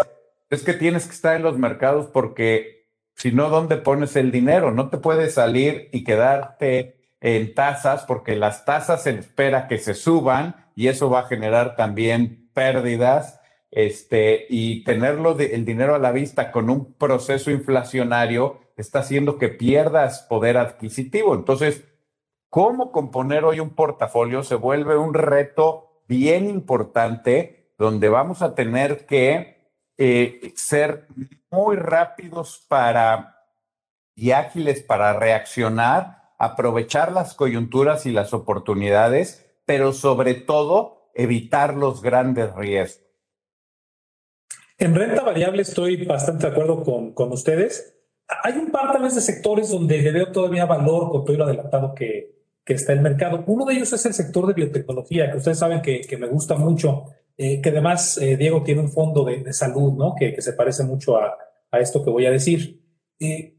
[0.49, 4.71] es, que tienes que estar en los mercados porque si no, ¿dónde pones el dinero?
[4.71, 9.93] No te puedes salir y quedarte en tasas porque las tasas se espera que se
[9.93, 13.39] suban y eso va a generar también pérdidas.
[13.71, 19.49] Este, y tenerlo el dinero a la vista con un proceso inflacionario está haciendo que
[19.49, 21.33] pierdas poder adquisitivo.
[21.33, 21.83] Entonces,
[22.53, 29.07] cómo componer hoy un portafolio se vuelve un reto bien importante donde vamos a tener
[29.07, 31.07] que eh, ser
[31.49, 33.47] muy rápidos para
[34.15, 42.03] y ágiles para reaccionar, aprovechar las coyunturas y las oportunidades, pero sobre todo evitar los
[42.03, 43.03] grandes riesgos.
[44.77, 47.97] En renta variable estoy bastante de acuerdo con, con ustedes.
[48.43, 51.45] Hay un par tal vez de sectores donde le veo todavía valor con todo lo
[51.45, 53.43] adelantado que, que está el mercado.
[53.47, 56.55] Uno de ellos es el sector de biotecnología, que ustedes saben que, que me gusta
[56.55, 57.05] mucho,
[57.37, 60.15] eh, que además eh, Diego tiene un fondo de, de salud, ¿no?
[60.15, 61.35] Que, que, se parece mucho a,
[61.71, 62.81] a, esto que voy a decir.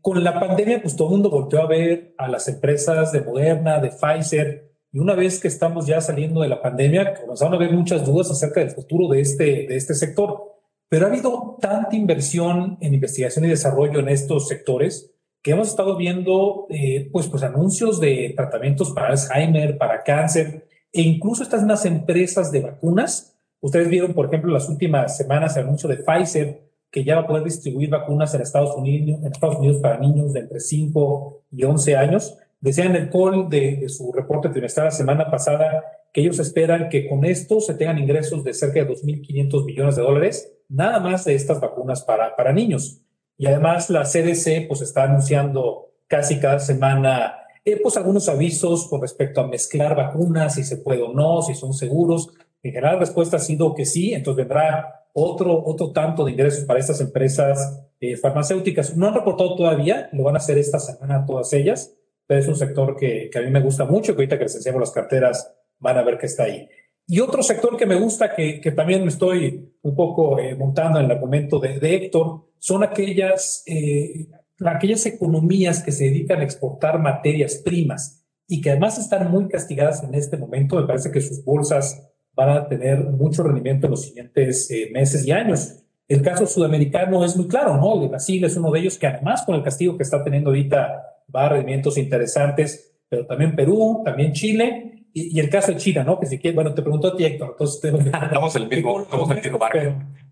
[0.02, 3.78] Con la pandemia, pues todo el mundo volteó a ver a las empresas de Moderna,
[3.78, 7.72] de Pfizer, y una vez que estamos ya saliendo de la pandemia, comenzaron a haber
[7.72, 10.52] muchas dudas acerca del futuro de este, de este sector.
[10.88, 15.13] Pero ha habido tanta inversión en investigación y desarrollo en estos sectores
[15.44, 21.02] que hemos estado viendo eh, pues, pues anuncios de tratamientos para Alzheimer, para cáncer, e
[21.02, 23.36] incluso estas unas empresas de vacunas.
[23.60, 27.26] Ustedes vieron, por ejemplo, las últimas semanas el anuncio de Pfizer, que ya va a
[27.26, 31.64] poder distribuir vacunas en Estados Unidos, en Estados Unidos para niños de entre 5 y
[31.64, 32.38] 11 años.
[32.58, 36.88] Decían en el call de, de su reporte trimestral la semana pasada que ellos esperan
[36.88, 41.26] que con esto se tengan ingresos de cerca de 2.500 millones de dólares, nada más
[41.26, 43.03] de estas vacunas para, para niños.
[43.36, 49.00] Y además la CDC pues está anunciando casi cada semana eh, pues algunos avisos con
[49.00, 52.28] respecto a mezclar vacunas, si se puede o no, si son seguros.
[52.62, 56.64] En general la respuesta ha sido que sí, entonces vendrá otro, otro tanto de ingresos
[56.64, 58.96] para estas empresas eh, farmacéuticas.
[58.96, 61.94] No han reportado todavía, lo van a hacer esta semana todas ellas,
[62.26, 64.80] pero es un sector que, a mí me gusta mucho, que ahorita que les enseñamos
[64.80, 66.68] las carteras van a ver que está ahí.
[67.06, 70.98] Y otro sector que me gusta, que, que también me estoy un poco eh, montando
[70.98, 74.26] en el argumento de, de Héctor, son aquellas, eh,
[74.64, 80.02] aquellas economías que se dedican a exportar materias primas y que además están muy castigadas
[80.02, 80.76] en este momento.
[80.76, 85.26] Me parece que sus bolsas van a tener mucho rendimiento en los siguientes eh, meses
[85.26, 85.84] y años.
[86.08, 88.02] El caso sudamericano es muy claro, ¿no?
[88.02, 91.02] El Brasil es uno de ellos que además con el castigo que está teniendo ahorita
[91.34, 96.18] va a rendimientos interesantes pero también Perú, también Chile y, el caso de China, ¿no?
[96.18, 97.94] Que si quieres, bueno, te preguntó a ti, Héctor, entonces...
[98.04, 99.78] Estamos el mismo, estamos el mismo barco.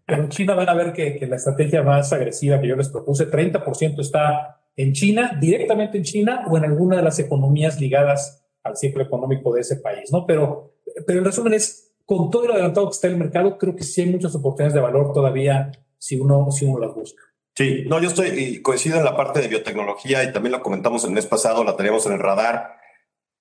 [0.04, 2.88] Pero, en China van a ver que, que la estrategia más agresiva que yo les
[2.88, 8.44] propuse, 30% está en China, directamente en China o en alguna de las economías ligadas
[8.64, 10.26] al ciclo económico de ese país, ¿no?
[10.26, 10.74] Pero,
[11.06, 14.02] pero el resumen es, con todo el adelantado que está el mercado, creo que sí
[14.02, 17.22] hay muchas oportunidades de valor todavía si uno, si uno las busca.
[17.54, 21.10] Sí, no, yo estoy coincido en la parte de biotecnología y también lo comentamos el
[21.10, 22.81] mes pasado, la teníamos en el radar.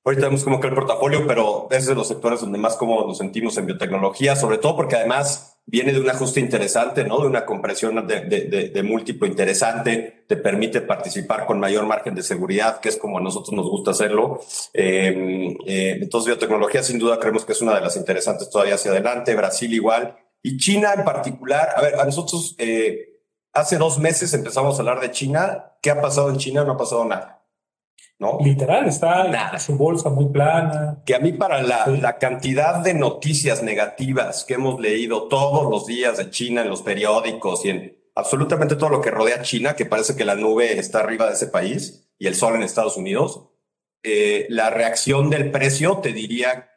[0.04, 3.18] Ahorita vemos como que el portafolio, pero es de los sectores donde más cómodos nos
[3.20, 7.22] sentimos en biotecnología, sobre todo porque además viene de un ajuste interesante, ¿no?
[7.22, 12.24] De una compresión de, de, de, múltiplo interesante, te permite participar con mayor margen de
[12.24, 14.42] seguridad, que es como a nosotros nos gusta hacerlo.
[14.74, 18.92] Eh, eh, entonces, biotecnología sin duda creemos que es una de las interesantes todavía hacia
[18.92, 21.70] adelante, Brasil igual, y China en particular.
[21.76, 23.22] A ver, a nosotros eh,
[23.54, 25.76] hace dos meses empezamos a hablar de China.
[25.82, 26.64] ¿Qué ha pasado en China?
[26.64, 27.41] No ha pasado nada.
[28.22, 28.38] ¿No?
[28.40, 29.58] Literal, está Nada.
[29.58, 31.02] su bolsa muy plana.
[31.08, 35.88] Que a mí para la, la, cantidad de noticias negativas que hemos leído todos los
[35.88, 39.88] días de China en los periódicos y en absolutamente todo lo que rodea China, que
[39.88, 43.50] parece que la nube está arriba de ese país y el sol en Estados Unidos,
[44.04, 46.70] eh, la reacción del precio te diría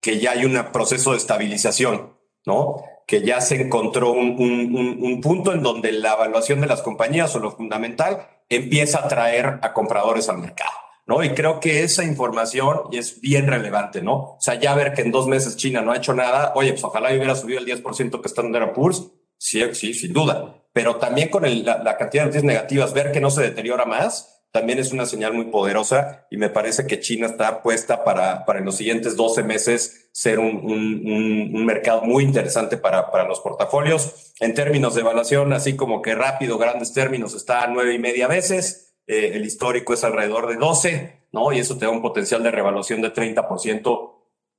[0.00, 2.82] que ya hay un proceso de estabilización, ¿no?
[3.08, 7.34] Que ya se encontró un, un, un punto en donde la evaluación de las compañías
[7.34, 10.70] o lo fundamental empieza a traer a compradores al mercado.
[11.08, 11.24] ¿no?
[11.24, 14.14] Y creo que esa información es bien relevante, ¿no?
[14.14, 16.84] O sea, ya ver que en dos meses China no ha hecho nada, oye, pues
[16.84, 20.54] ojalá hubiera subido el 10% que está en Poor's, sí, sí, sin duda.
[20.74, 24.37] Pero también con la, la, cantidad de noticias negativas, ver que no se deteriora más,
[24.58, 28.58] también es una señal muy poderosa y me parece que China está puesta para, para
[28.58, 33.38] en los siguientes 12 meses ser un, un, un mercado muy interesante para, para los
[33.38, 34.32] portafolios.
[34.40, 38.26] En términos de evaluación, así como que rápido, grandes términos, está a nueve y media
[38.26, 38.96] veces.
[39.06, 41.52] Eh, el histórico es alrededor de 12, ¿no?
[41.52, 44.12] Y eso te da un potencial de revaluación de 30%,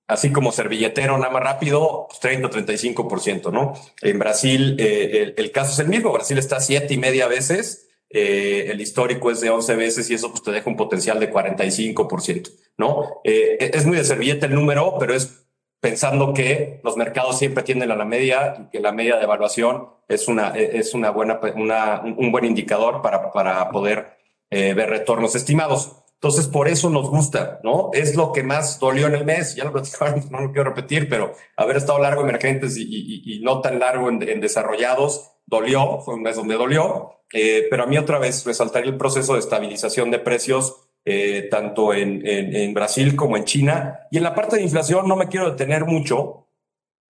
[0.07, 3.73] así como servilletero, nada más rápido, pues 30, 35%, ¿no?
[4.01, 6.13] En Brasil, eh, el, el, caso es el mismo.
[6.13, 10.31] Brasil está siete y media veces eh, el histórico es de 11 veces y eso
[10.31, 13.21] pues, te deja un potencial de 45%, ¿no?
[13.23, 15.45] Eh, es muy de servilleta el número, pero es
[15.79, 19.89] pensando que los mercados siempre tienden a la media y que la media de evaluación
[20.07, 24.17] es una, es una buena, una, un buen indicador para, para poder
[24.49, 25.95] eh, ver retornos estimados.
[26.15, 27.91] Entonces, por eso nos gusta, ¿no?
[27.93, 31.07] Es lo que más dolió en el mes, ya lo platicamos, no lo quiero repetir,
[31.07, 35.31] pero haber estado largo en emergentes y, y, y no tan largo en, en desarrollados,
[35.49, 39.33] dolió, fue un mes donde dolió, eh, pero a mí otra vez resaltaría el proceso
[39.33, 44.01] de estabilización de precios eh, tanto en, en, en, Brasil como en China.
[44.11, 46.47] Y en la parte de inflación no me quiero detener mucho,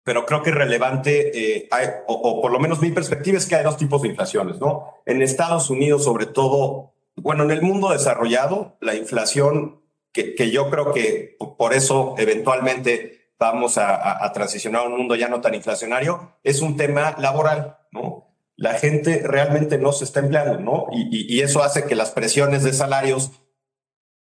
[0.02, 3.46] pero creo que es relevante, eh, hay, o, o, por lo menos mi perspectiva es
[3.46, 4.94] que hay dos tipos de inflaciones, ¿no?
[5.06, 9.80] En Estados Unidos, sobre todo, bueno, en el mundo desarrollado, la inflación,
[10.12, 14.96] que, que yo creo que por eso eventualmente vamos a, a, a transicionar a un
[14.96, 18.24] mundo ya no tan inflacionario, es un tema laboral, ¿no?
[18.56, 20.86] la gente realmente no se está empleando, ¿no?
[20.92, 23.32] Y, y, y, eso hace que las presiones de salarios,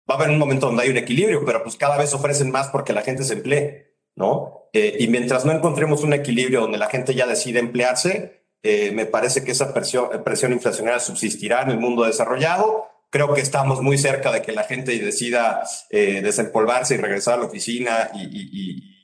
[0.08, 2.68] va a haber un momento donde hay un equilibrio, pero pues cada vez ofrecen más
[2.68, 4.68] porque la gente se emplee, ¿no?
[4.72, 9.06] Eh, y mientras no encontremos un equilibrio donde la gente ya decide emplearse, eh, me
[9.06, 12.86] parece que esa presión, presión inflacionaria subsistirá en el mundo desarrollado.
[13.10, 17.38] Creo que estamos muy cerca de que la gente decida eh, desempolvarse y regresar a
[17.38, 18.95] la oficina y, y y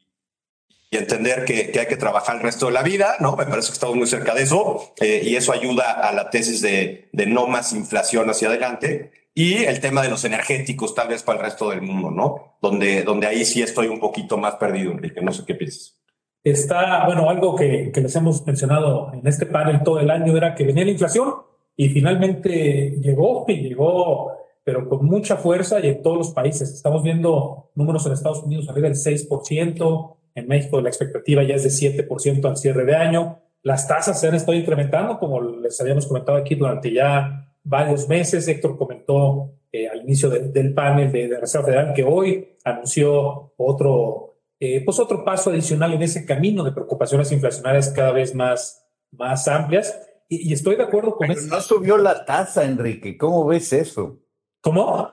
[0.99, 3.37] entender que, que, hay que trabajar el resto de la vida, ¿no?
[3.37, 6.61] Me parece que estamos muy cerca de eso eh, y eso ayuda a la tesis
[6.61, 9.11] de, de, no más inflación hacia adelante.
[9.35, 12.57] Y el tema de los energéticos, tal vez para el resto del mundo, ¿no?
[12.61, 15.23] Donde, donde ahí sí estoy un poquito más perdido, Enrique.
[15.23, 15.99] No sé qué piensas.
[16.45, 20.55] Está, bueno, algo que, que les hemos mencionado en este panel todo el año era
[20.55, 21.35] que venía la inflación
[21.77, 24.33] y finalmente llegó y llegó,
[24.65, 26.71] pero con mucha fuerza y en todos los países.
[26.71, 31.64] Estamos viendo números en Estados Unidos arriba del 6%, en México la expectativa ya es
[31.64, 33.40] de 7% al cierre de año.
[33.62, 38.49] Las tasas se han estado incrementando, como les habíamos comentado aquí durante ya varios meses.
[38.49, 43.53] Héctor comentó eh, al inicio de, del panel de, de, Reserva Federal que hoy anunció
[43.57, 48.85] otro, eh, pues otro paso adicional en ese camino de preocupaciones inflacionarias cada vez más,
[49.12, 49.97] más amplias.
[50.29, 51.47] Y, y estoy de acuerdo con eso.
[51.49, 53.17] No subió la tasa, Enrique.
[53.17, 54.19] ¿Cómo ves eso?
[54.61, 55.13] ¿Cómo?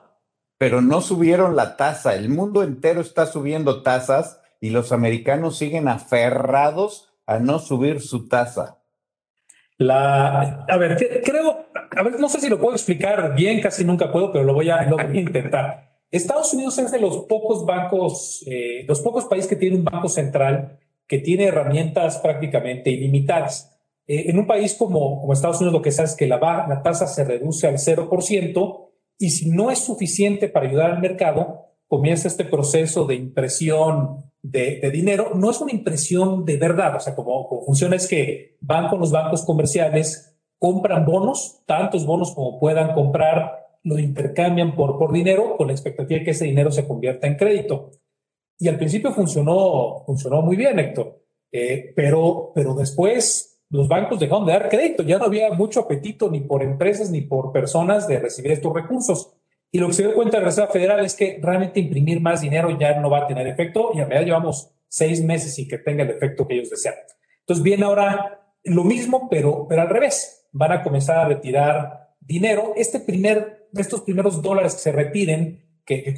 [0.58, 2.16] Pero no subieron la tasa.
[2.16, 8.28] El mundo entero está subiendo tasas y los americanos siguen aferrados a no subir su
[8.28, 8.78] tasa.
[9.78, 14.12] La, a ver, creo, a ver, no sé si lo puedo explicar bien, casi nunca
[14.12, 15.90] puedo, pero lo voy a, lo voy a intentar.
[16.10, 20.08] Estados Unidos es de los pocos bancos, eh, los pocos países que tiene un banco
[20.08, 23.76] central que tiene herramientas prácticamente ilimitadas.
[24.06, 26.38] Eh, en un país como, como Estados Unidos lo que se hace es que la,
[26.68, 28.88] la tasa se reduce al 0%
[29.18, 34.90] y si no es suficiente para ayudar al mercado, comienza este proceso de impresión de,
[34.90, 35.32] dinero.
[35.34, 39.00] No es una impresión de verdad, o sea, como, como funciona es que van con
[39.00, 45.56] los bancos comerciales, compran bonos, tantos bonos como puedan comprar, lo intercambian por, por dinero
[45.56, 47.90] con la expectativa de que ese dinero se convierta en crédito.
[48.58, 54.46] Y al principio funcionó, funcionó muy bien, Héctor, eh, pero, pero después los bancos dejaron
[54.46, 58.18] de dar crédito, ya no había mucho apetito ni por empresas ni por personas de
[58.18, 59.32] recibir estos recursos.
[59.72, 62.40] Y lo que se dio cuenta de la Reserva Federal es que realmente imprimir más
[62.40, 65.78] dinero ya no va a tener efecto y en realidad llevamos seis meses sin que
[65.78, 66.96] tenga el efecto que ellos desean.
[67.40, 70.48] Entonces viene ahora lo mismo, pero, pero al revés.
[70.52, 72.72] Van a comenzar a retirar dinero.
[72.76, 76.14] Este primer, estos primeros dólares que se retiren, que, que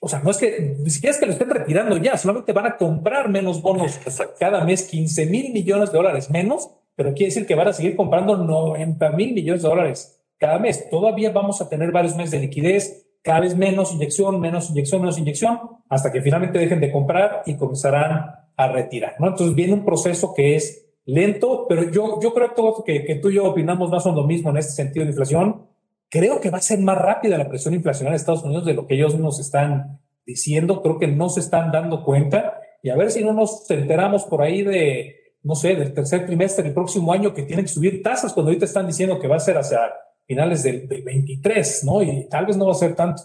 [0.00, 2.66] o sea, no es que ni siquiera es que lo estén retirando ya, solamente van
[2.66, 4.00] a comprar menos bonos
[4.38, 7.94] cada mes, 15 mil millones de dólares menos, pero quiere decir que van a seguir
[7.94, 10.90] comprando 90 mil millones de dólares cada mes.
[10.90, 15.16] Todavía vamos a tener varios meses de liquidez, cada vez menos inyección, menos inyección, menos
[15.16, 18.26] inyección, hasta que finalmente dejen de comprar y comenzarán
[18.56, 19.14] a retirar.
[19.20, 19.28] ¿no?
[19.28, 23.34] Entonces viene un proceso que es lento, pero yo, yo creo que, que tú y
[23.36, 25.68] yo opinamos más o lo mismo en este sentido de inflación.
[26.08, 28.88] Creo que va a ser más rápida la presión inflacionaria de Estados Unidos de lo
[28.88, 30.82] que ellos nos están diciendo.
[30.82, 32.58] Creo que no se están dando cuenta.
[32.82, 36.64] Y a ver si no nos enteramos por ahí de, no sé, del tercer trimestre
[36.64, 39.40] del próximo año que tienen que subir tasas cuando ahorita están diciendo que va a
[39.40, 39.78] ser hacia
[40.26, 42.02] finales del, 23, ¿no?
[42.02, 43.22] Y tal vez no va a ser tanto.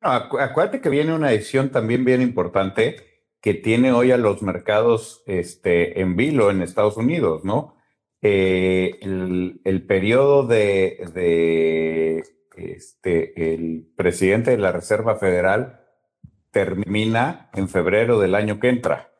[0.00, 2.96] acuérdate que viene una decisión también bien importante
[3.40, 7.76] que tiene hoy a los mercados este, en vilo en Estados Unidos, ¿no?
[8.22, 12.24] Eh, el, periodo de, de
[12.56, 15.82] este, el presidente de la Reserva Federal
[16.50, 19.10] termina en febrero del año que entra.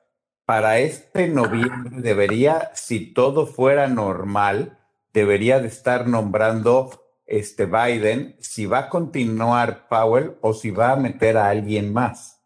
[0.47, 4.79] Para este noviembre debería, si todo fuera normal,
[5.15, 6.91] debería de estar nombrando
[7.25, 12.45] este Biden si va a continuar Powell o si va a meter a alguien más.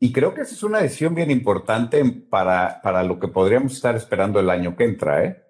[0.00, 3.96] Y creo que esa es una decisión bien importante para, para lo que podríamos estar
[3.96, 5.42] esperando el año que entra, ¿eh?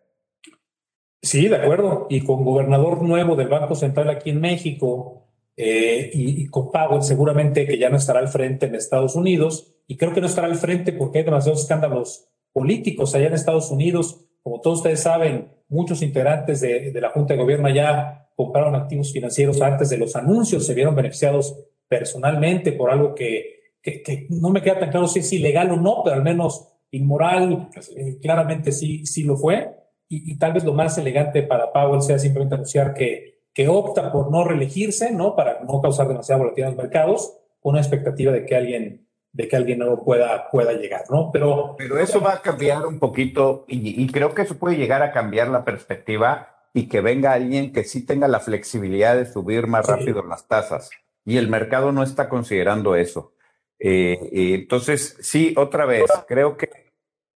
[1.21, 2.07] Sí, de acuerdo.
[2.09, 7.03] Y con gobernador nuevo del Banco Central aquí en México eh, y, y, con Powell
[7.03, 9.75] seguramente que ya no estará al frente en Estados Unidos.
[9.87, 13.71] Y creo que no estará al frente porque hay demasiados escándalos políticos allá en Estados
[13.71, 14.25] Unidos.
[14.43, 19.61] Como todos ustedes saben, muchos integrantes de, la Junta de Gobierno ya compraron activos financieros
[19.61, 21.57] antes de los anuncios, se vieron beneficiados
[21.87, 26.03] personalmente por algo que, que, no me queda tan claro si es ilegal o no,
[26.05, 29.75] pero al menos inmoral, eh, claramente sí, sí lo fue.
[30.09, 34.11] Y, y, tal vez lo más elegante para Powell sea simplemente anunciar que, que opta
[34.11, 35.37] por no reelegirse, ¿no?
[35.37, 39.08] Para no causar demasiada volatilidad en los mercados, con una expectativa de que alguien
[39.39, 41.31] de que alguien nuevo pueda, pueda llegar, ¿no?
[41.33, 45.13] Pero, Pero eso va a cambiar un poquito y, creo que eso puede llegar a
[45.13, 49.87] cambiar la perspectiva y que venga alguien que sí tenga la flexibilidad de subir más
[49.87, 50.91] rápido las tasas.
[51.25, 53.33] Y el mercado no está considerando eso.
[53.79, 56.91] Eh, entonces, sí, otra vez, creo que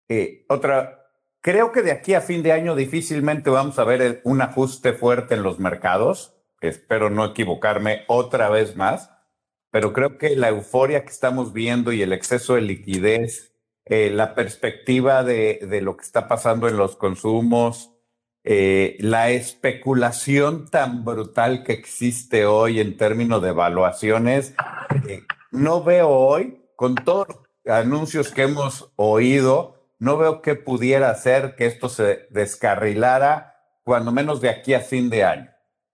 [0.09, 1.05] eh, otra,
[1.39, 5.35] creo que de aquí a fin de año difícilmente vamos a ver un ajuste fuerte
[5.35, 6.35] en los mercados.
[6.61, 9.11] Espero no equivocarme otra vez más
[9.71, 13.55] pero creo que la euforia que estamos viendo y el exceso de liquidez,
[13.85, 17.91] eh, la perspectiva de, lo que está pasando en los consumos,
[18.43, 24.53] eh, la especulación tan brutal que existe hoy en términos de evaluaciones,
[25.07, 31.11] eh, no veo hoy, con todos los anuncios que hemos oído, no veo que pudiera
[31.11, 35.51] hacer que esto se descarrilara, cuando menos de aquí a fin de año.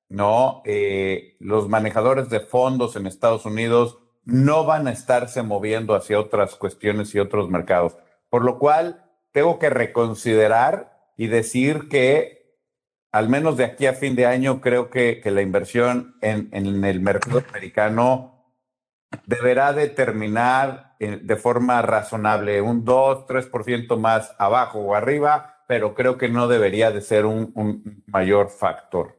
[0.09, 0.61] ¿No?
[0.65, 6.55] Eh, los manejadores de fondos en Estados Unidos no van a estarse moviendo hacia otras
[6.55, 7.95] cuestiones y otros mercados.
[8.29, 12.57] Por lo cual, tengo que reconsiderar y decir que,
[13.11, 16.83] al menos de aquí a fin de año, creo que, que la inversión en, en,
[16.83, 18.53] el mercado americano
[19.25, 25.93] deberá de terminar eh, de forma razonable, un 2, 3% más abajo o arriba, pero
[25.93, 29.16] creo que no debería de ser un mayor factor.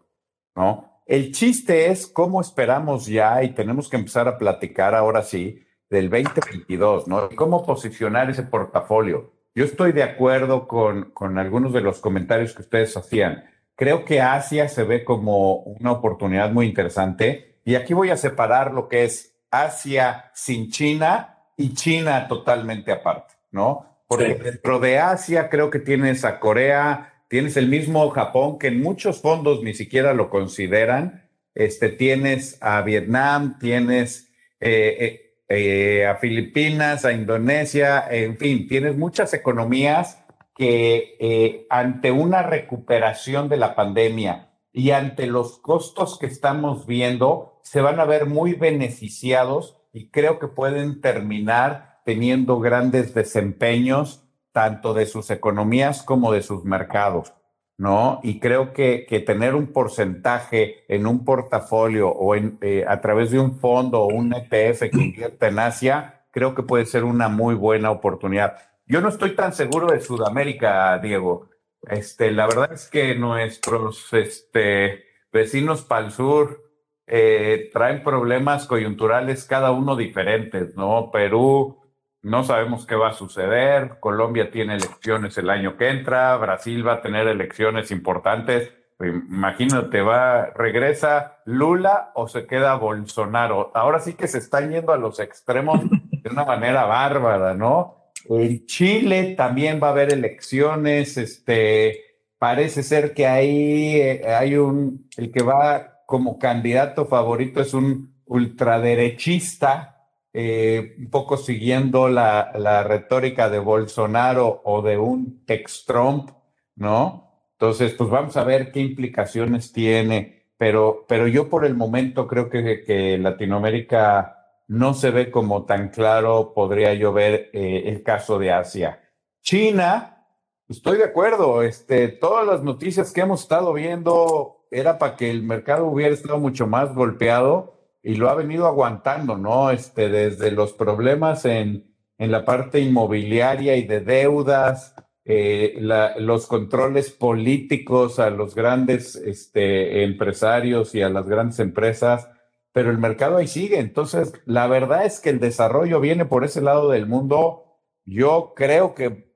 [0.59, 1.03] ¿No?
[1.07, 6.11] El chiste es cómo esperamos ya y tenemos que empezar a platicar ahora sí del
[6.11, 7.31] 2022, ¿no?
[7.31, 9.33] Cómo posicionar ese portafolio.
[9.55, 13.45] Yo estoy de acuerdo con, con algunos de los comentarios que ustedes hacían.
[13.75, 18.75] Creo que Asia se ve como una oportunidad muy interesante y aquí voy a separar
[18.75, 24.03] lo que es Asia sin China y China totalmente aparte, ¿no?
[24.09, 28.83] Porque dentro de Asia creo que tienes a Corea, tienes el mismo Japón que en
[28.83, 31.29] muchos fondos ni siquiera lo consideran.
[31.55, 34.29] Este, tienes a Vietnam, tienes
[34.61, 40.25] eh, eh, eh, a Filipinas, a Indonesia, en fin, tienes muchas economías
[40.55, 47.81] que ante una recuperación de la pandemia y ante los costos que estamos viendo, se
[47.81, 54.28] van a ver muy beneficiados y creo que pueden terminar teniendo grandes desempeños
[54.59, 57.33] tanto de sus economías como de sus mercados.
[57.77, 58.19] ¿no?
[58.25, 63.31] Y creo que, que, tener un porcentaje en un portafolio o en, eh, a través
[63.31, 67.29] de un fondo o un ETF que invierta en Asia, creo que puede ser una
[67.29, 68.57] muy buena oportunidad.
[68.85, 71.51] Yo no estoy tan seguro de Sudamérica, Diego.
[71.83, 76.65] Este, la verdad es que nuestros este, vecinos para el sur
[77.07, 81.13] eh, traen problemas coyunturales cada uno diferentes, ¿no?
[81.13, 81.78] Perú,
[82.23, 83.99] no sabemos qué va a suceder.
[84.01, 86.37] Colombia tiene elecciones el año que entra.
[86.37, 88.73] Brasil va a tener elecciones importantes.
[89.01, 93.71] Imagínate, va, regresa Lula o se queda Bolsonaro.
[93.75, 98.13] Ahora sí que se están yendo a los extremos de una manera bárbara, ¿no?
[98.29, 101.17] En Chile también va a haber elecciones.
[101.17, 102.01] Este,
[102.39, 108.15] parece ser que ahí eh, hay un, el que va como candidato favorito es un
[108.27, 109.98] ultraderechista
[110.33, 116.31] eh, un poco siguiendo la, la, retórica de Bolsonaro o de un ex-Trump,
[116.77, 117.29] ¿no?
[117.53, 122.51] Entonces, pues vamos a ver qué implicaciones tiene, pero, pero yo por el momento creo
[122.51, 128.39] que, que Latinoamérica no se ve como tan claro, podría yo ver eh, el caso
[128.39, 129.01] de Asia.
[129.43, 130.27] China,
[130.69, 135.43] estoy de acuerdo, este, todas las noticias que hemos estado viendo era para que el
[135.43, 139.71] mercado hubiera estado mucho más golpeado y lo ha venido aguantando, ¿no?
[139.71, 144.95] Este, desde los problemas en, en la parte inmobiliaria y de deudas,
[145.31, 145.79] eh,
[146.19, 152.31] los controles políticos a los grandes este, empresarios y a las grandes empresas,
[152.73, 153.79] pero el mercado ahí sigue.
[153.79, 157.65] Entonces, la verdad es que el desarrollo viene por ese lado del mundo.
[158.07, 159.35] Yo creo que,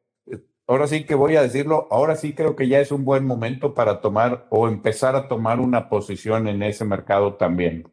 [0.66, 3.74] ahora sí que voy a decirlo, ahora sí creo que ya es un buen momento
[3.74, 7.84] para tomar o empezar a tomar una posición en ese mercado también.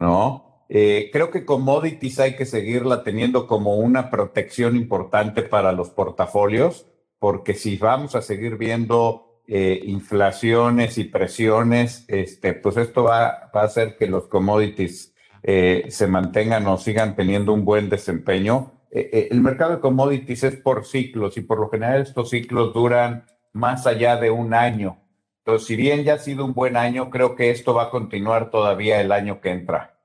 [0.00, 0.64] ¿No?
[0.68, 6.86] Eh, creo que commodities hay que seguirla teniendo como una protección importante para los portafolios,
[7.18, 13.60] porque si vamos a seguir viendo eh, inflaciones y presiones, este, pues esto va, a
[13.60, 18.72] hacer que los commodities eh, se mantengan o sigan teniendo un buen desempeño.
[18.92, 23.86] el mercado de commodities es por ciclos y por lo general estos ciclos duran más
[23.86, 24.98] allá de un año.
[25.44, 28.50] Entonces, si bien ya ha sido un buen año, creo que esto va a continuar
[28.50, 29.98] todavía el año que entra.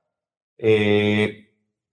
[0.58, 1.52] Eh,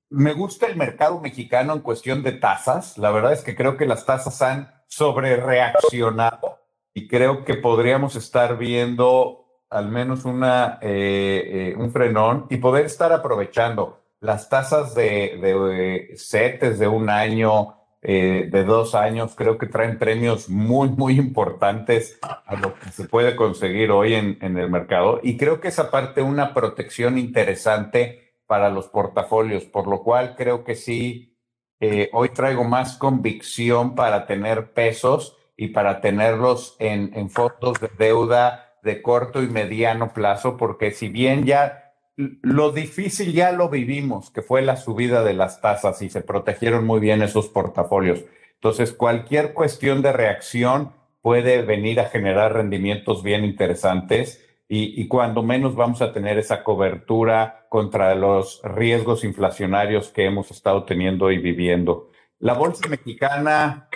[0.10, 2.98] me gusta el mercado mexicano en cuestión de tasas.
[2.98, 6.60] La verdad es que creo que las tasas han sobre reaccionado
[6.94, 12.86] y creo que podríamos estar viendo al menos una, eh, eh, un frenón y poder
[12.86, 19.58] estar aprovechando las tasas de, de CETES de un año, eh, de dos años, creo
[19.58, 24.58] que traen premios muy, muy importantes a lo que se puede conseguir hoy en, en
[24.58, 25.22] el mercado.
[25.24, 30.64] Y creo que esa parte, una protección interesante para los portafolios, por lo cual creo
[30.64, 31.38] que sí,
[31.80, 37.90] eh, hoy traigo más convicción para tener pesos y para tenerlos en, en fondos de
[37.98, 41.83] deuda de corto y mediano plazo, porque si bien ya
[42.16, 46.86] lo difícil ya lo vivimos, que fue la subida de las tasas y se protegieron
[46.86, 48.24] muy bien esos portafolios.
[48.56, 50.92] Entonces, cualquier cuestión de reacción
[51.22, 56.64] puede venir a generar rendimientos bien interesantes y, y, cuando menos vamos a tener esa
[56.64, 62.10] cobertura contra los riesgos inflacionarios que hemos estado teniendo y viviendo.
[62.40, 63.90] La bolsa mexicana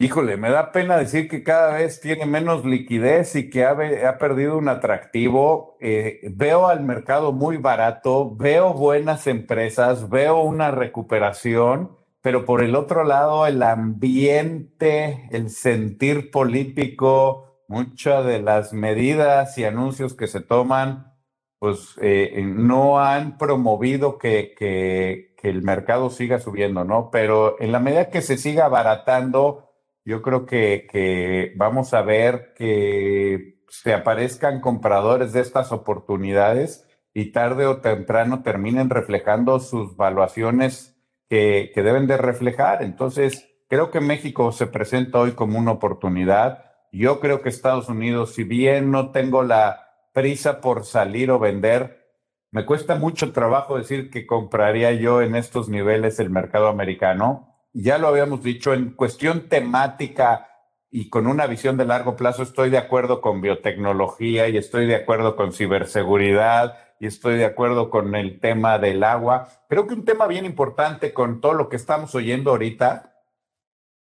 [0.00, 4.56] Híjole, me da pena decir que cada vez tiene menos liquidez y que ha, perdido
[4.56, 5.76] un atractivo.
[5.80, 12.76] Eh, veo al mercado muy barato, veo buenas empresas, veo una recuperación, pero por el
[12.76, 20.40] otro lado el ambiente, el sentir político, muchas de las medidas y anuncios que se
[20.40, 21.12] toman,
[21.58, 27.10] pues eh, no han promovido que, que el mercado siga subiendo, ¿no?
[27.10, 29.67] Pero en la medida que se siga abaratando,
[30.08, 37.66] yo creo que, vamos a ver que se aparezcan compradores de estas oportunidades y tarde
[37.66, 40.96] o temprano terminen reflejando sus valuaciones
[41.28, 42.82] que, deben de reflejar.
[42.82, 46.64] Entonces, creo que México se presenta hoy como una oportunidad.
[46.90, 52.14] Yo creo que Estados Unidos, si bien no tengo la prisa por salir o vender,
[52.50, 57.98] me cuesta mucho trabajo decir que compraría yo en estos niveles el mercado americano ya
[57.98, 60.48] lo habíamos dicho, en cuestión temática
[60.90, 64.96] y con una visión de largo plazo, estoy de acuerdo con biotecnología y estoy de
[64.96, 69.48] acuerdo con ciberseguridad y estoy de acuerdo con el tema del agua.
[69.68, 73.14] Creo que un tema bien importante con todo lo que estamos oyendo ahorita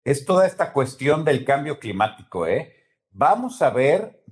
[0.05, 2.47] es toda esta cuestión del cambio climático.
[2.47, 2.75] ¿eh?
[3.11, 4.25] Vamos a ver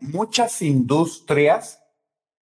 [0.00, 1.82] muchas industrias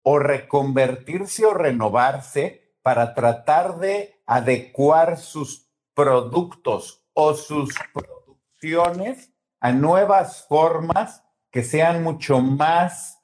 [0.01, 10.45] o reconvertirse o renovarse para tratar de adecuar sus productos o sus producciones a nuevas
[10.47, 13.19] formas que sean mucho más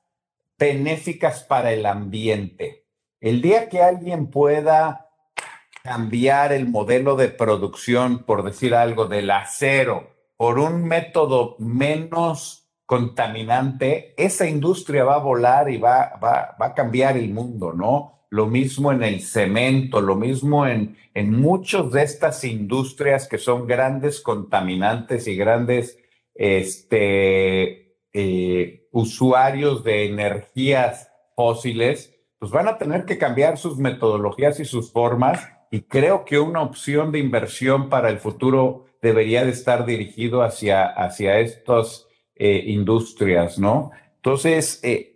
[0.58, 2.88] benéficas para el ambiente.
[3.20, 5.12] El día que alguien pueda
[5.84, 14.14] cambiar el modelo de producción, por decir algo, del acero por un método menos contaminante,
[14.18, 18.23] esa industria va a volar y va, va, va a cambiar el mundo, ¿no?
[18.34, 23.68] Lo mismo en el cemento, lo mismo en, en muchas de estas industrias que son
[23.68, 26.00] grandes contaminantes y grandes
[26.34, 34.66] este, eh, usuarios de energías fósiles, pues van a tener que cambiar sus metodologías y
[34.66, 39.86] sus formas y creo que una opción de inversión para el futuro debería de estar
[39.86, 43.92] dirigido hacia, hacia estas eh, industrias, ¿no?
[44.16, 45.12] Entonces, eh,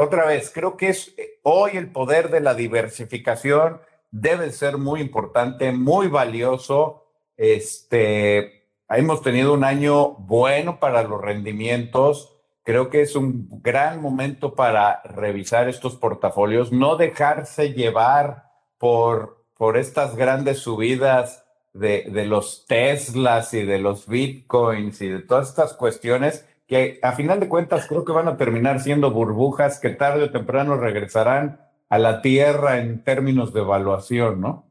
[0.00, 3.80] otra vez, creo que es hoy el poder de la diversificación
[4.10, 7.06] debe ser muy importante, muy valioso.
[7.36, 12.36] Este, hemos tenido un año bueno para los rendimientos.
[12.62, 19.76] Creo que es un gran momento para revisar estos portafolios, no dejarse llevar por por
[19.76, 21.44] estas grandes subidas
[21.74, 27.12] de, de, los Teslas y de los Bitcoins y de todas estas cuestiones que a
[27.12, 31.60] final de cuentas creo que van a terminar siendo burbujas que tarde o temprano regresarán
[31.88, 34.70] a la Tierra en términos de evaluación, ¿no?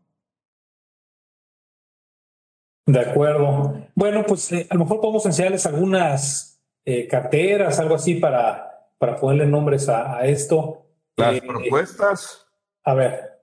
[2.85, 3.85] De acuerdo.
[3.95, 9.17] Bueno, pues eh, a lo mejor podemos enseñarles algunas eh, carteras, algo así para, para
[9.17, 10.85] ponerle nombres a, a esto.
[11.17, 12.47] Las eh, propuestas.
[12.85, 13.41] A ver,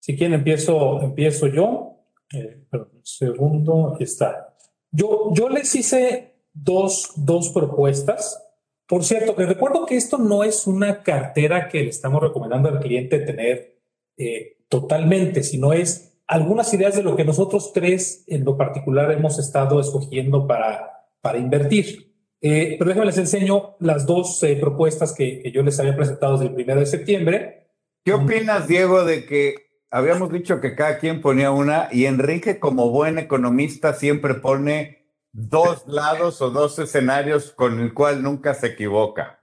[0.00, 1.98] si quieren, empiezo, empiezo yo.
[2.32, 4.56] Eh, un segundo, aquí está.
[4.90, 6.29] Yo, yo les hice
[6.62, 8.42] dos, dos propuestas.
[8.86, 12.80] Por cierto, les recuerdo que esto no es una cartera que le estamos recomendando al
[12.80, 13.78] cliente tener
[14.16, 19.38] eh, totalmente, sino es algunas ideas de lo que nosotros tres en lo particular hemos
[19.38, 22.14] estado escogiendo para, para invertir.
[22.40, 26.32] Eh, pero déjenme les enseño las dos eh, propuestas que, que, yo les había presentado
[26.34, 27.68] desde el primero de septiembre.
[28.04, 29.54] ¿Qué opinas, Diego, de que
[29.90, 34.99] habíamos dicho que cada quien ponía una y Enrique como buen economista siempre pone
[35.32, 39.40] dos lados o dos escenarios con el cual nunca se equivoca.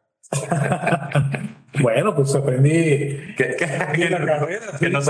[1.82, 2.70] bueno, pues aprendí
[3.36, 4.10] que, que,
[4.80, 5.08] que nos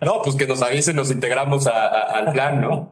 [0.00, 2.90] no, pues que nos avisen, nos integramos a, a, al plan, ¿no?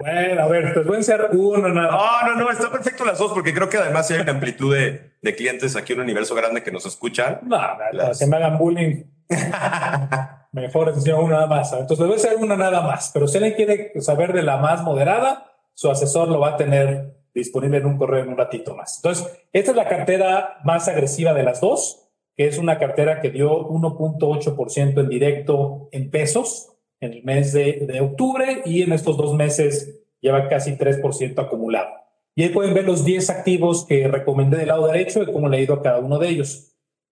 [0.00, 1.90] Bueno, a ver, pues voy a enseñar uno nada.
[1.90, 5.12] No, no, no, está perfecto las dos, porque creo que además hay una amplitud de,
[5.20, 7.40] de clientes aquí, un universo grande que nos escuchan.
[7.42, 7.60] No,
[7.92, 8.18] las...
[8.18, 9.04] que me hagan bullying.
[10.52, 11.72] Mejor enseño una nada más.
[11.72, 15.52] Entonces, a hacer una nada más, pero si alguien quiere saber de la más moderada,
[15.74, 18.96] su asesor lo va a tener disponible en un correo en un ratito más.
[18.96, 23.30] Entonces, esta es la cartera más agresiva de las dos, que es una cartera que
[23.30, 29.16] dio 1.8% en directo en pesos en el mes de, de, octubre y en estos
[29.16, 31.88] dos meses lleva casi 3% acumulado.
[32.34, 35.58] Y ahí pueden ver los 10 activos que recomendé del lado derecho y cómo le
[35.58, 36.69] he ido a cada uno de ellos.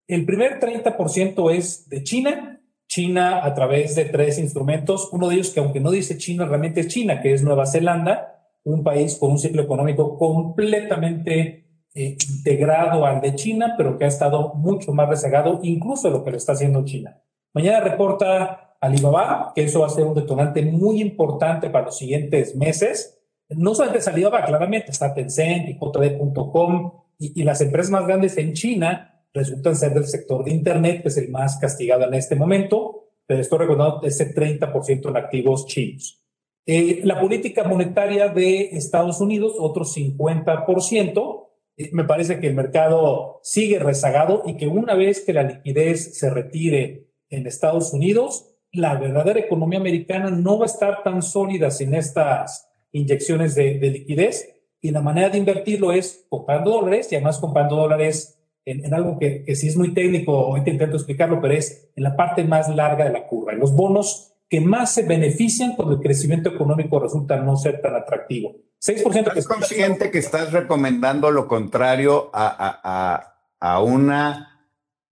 [0.09, 2.59] El primer 30% es de China.
[2.87, 6.79] China a través de tres instrumentos, uno de ellos que aunque no dice China, realmente
[6.79, 13.05] es China, que es Nueva Zelanda, un país con un ciclo económico completamente eh, integrado
[13.05, 16.37] al de China, pero que ha estado mucho más rezagado incluso de lo que lo
[16.37, 17.21] está haciendo China.
[17.53, 22.55] Mañana reporta Alibaba, que eso va a ser un detonante muy importante para los siguientes
[22.55, 23.21] meses.
[23.49, 28.35] No solamente es Alibaba, claramente está Tencent y JD.com y, y las empresas más grandes
[28.39, 32.35] en China resultan ser del sector de Internet, que es el más castigado en este
[32.35, 36.23] momento, pero estoy recordando ese 30% en activos chinos.
[36.65, 43.39] Eh, la política monetaria de Estados Unidos, otro 50%, eh, me parece que el mercado
[43.43, 48.99] sigue rezagado y que una vez que la liquidez se retire en Estados Unidos, la
[48.99, 54.55] verdadera economía americana no va a estar tan sólida sin estas inyecciones de, de liquidez
[54.81, 58.38] y la manera de invertirlo es comprando dólares y además comprando dólares
[58.71, 62.03] en, en algo que, que, sí es muy técnico, ahorita intento explicarlo, pero es en
[62.03, 65.95] la parte más larga de la curva, en los bonos que más se benefician cuando
[65.95, 68.55] el crecimiento económico resulta no ser tan atractivo.
[68.81, 74.67] 6% ¿Estás consciente que estás recomendando lo contrario a, a, a, a una...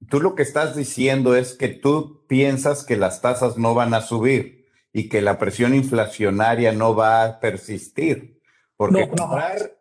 [0.09, 4.01] Tú lo que estás diciendo es que tú piensas que las tasas no van a
[4.01, 8.41] subir y que la presión inflacionaria no va a persistir.
[8.75, 9.77] Porque no, comprar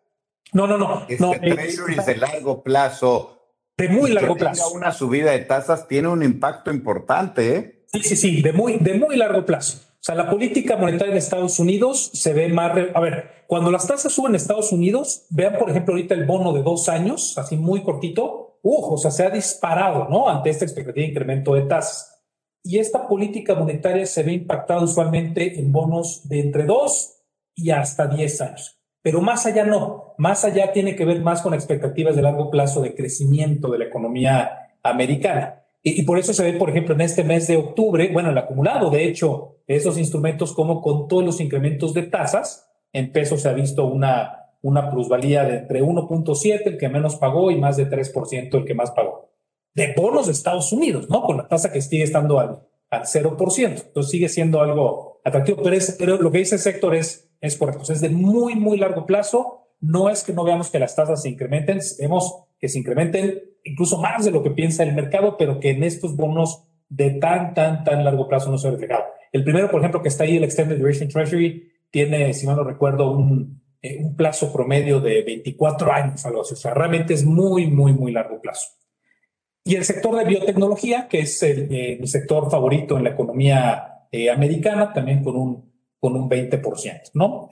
[0.53, 3.36] no, no, no, este no, treasuries de largo plazo
[3.77, 4.71] de muy largo plazo.
[4.73, 7.55] Una subida de tasas tiene un impacto importante.
[7.55, 7.83] ¿eh?
[7.93, 9.79] Sí, sí, sí, de muy, de muy largo plazo.
[9.93, 12.71] O sea, la política monetaria en Estados Unidos se ve más...
[12.93, 16.53] A ver, cuando las tasas suben en Estados Unidos, vean, por ejemplo, ahorita el bono
[16.53, 18.93] de dos años, así muy cortito, ¡uh!
[18.93, 20.27] o sea, se ha disparado, ¿no?
[20.27, 22.13] Ante esta expectativa de incremento de tasas.
[22.63, 27.17] Y esta política monetaria se ve impactada usualmente en bonos de entre 2
[27.55, 28.76] y hasta 10 años.
[29.07, 32.81] Pero más allá no, más allá tiene que ver más con expectativas de largo plazo
[32.81, 35.63] de crecimiento de la economía americana.
[35.81, 38.89] Y, por eso se ve, por ejemplo, en este mes de octubre, bueno, el acumulado,
[38.89, 43.53] de hecho, esos instrumentos como con todos los incrementos de tasas, en pesos se ha
[43.53, 48.55] visto una, una plusvalía de entre 1.7, el que menos pagó, y más de 3%,
[48.55, 49.31] el que más pagó.
[49.73, 51.21] De bonos de Estados Unidos, ¿no?
[51.21, 53.85] Con la tasa que sigue estando al, al 0%.
[53.85, 57.57] Entonces sigue siendo algo atractivo, pero, es, pero lo que dice el sector es, es
[57.57, 57.91] correcto.
[57.91, 59.67] es de muy, muy largo plazo.
[59.79, 64.01] No es que no veamos que las tasas se incrementen, vemos que se incrementen incluso
[64.01, 67.83] más de lo que piensa el mercado, pero que en estos bonos de tan, tan,
[67.83, 69.03] tan largo plazo no se ha reflejado.
[69.31, 72.63] El primero, por ejemplo, que está ahí, el Extended Duration Treasury, tiene, si mal no
[72.63, 76.53] recuerdo, un, eh, plazo promedio de 24 años, algo así.
[76.53, 78.69] O sea, realmente es muy, muy, muy largo plazo.
[79.63, 84.29] Y el sector de biotecnología, que es el, eh, sector favorito en la economía eh,
[84.29, 85.76] americana, también con un,
[86.07, 87.49] con un 20%, ¿no?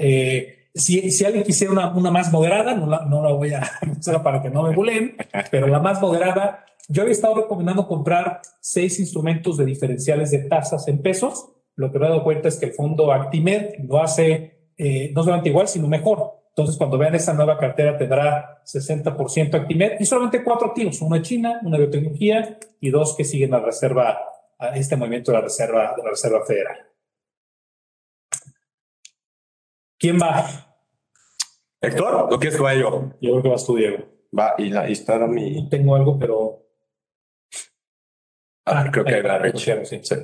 [0.76, 3.64] si, si alguien quisiera una, una más moderada, no la, no la voy a
[4.00, 5.16] usar para que no me bulen,
[5.50, 10.88] pero la más moderada, yo había estado recomendando comprar seis instrumentos de diferenciales de tasas
[10.88, 11.50] en pesos.
[11.76, 15.24] Lo que me he dado cuenta es que el fondo Actimed lo hace eh, no
[15.24, 16.44] solamente igual, sino mejor.
[16.50, 21.60] Entonces, cuando vean esa nueva cartera, tendrá 60% Actimed y solamente cuatro activos, una China,
[21.64, 24.20] una biotecnología y dos que siguen la reserva,
[24.58, 26.78] a este movimiento de la reserva, de la reserva federal.
[29.98, 30.46] ¿Quién va?
[31.82, 33.12] Héctor, ¿lo quieres que vaya yo?
[33.22, 33.98] Yo creo que vas tú, Diego.
[34.38, 35.70] Va, y ahí está mi.
[35.70, 36.62] Tengo algo, pero.
[38.66, 40.00] Ah, creo que va sí.
[40.02, 40.16] sí.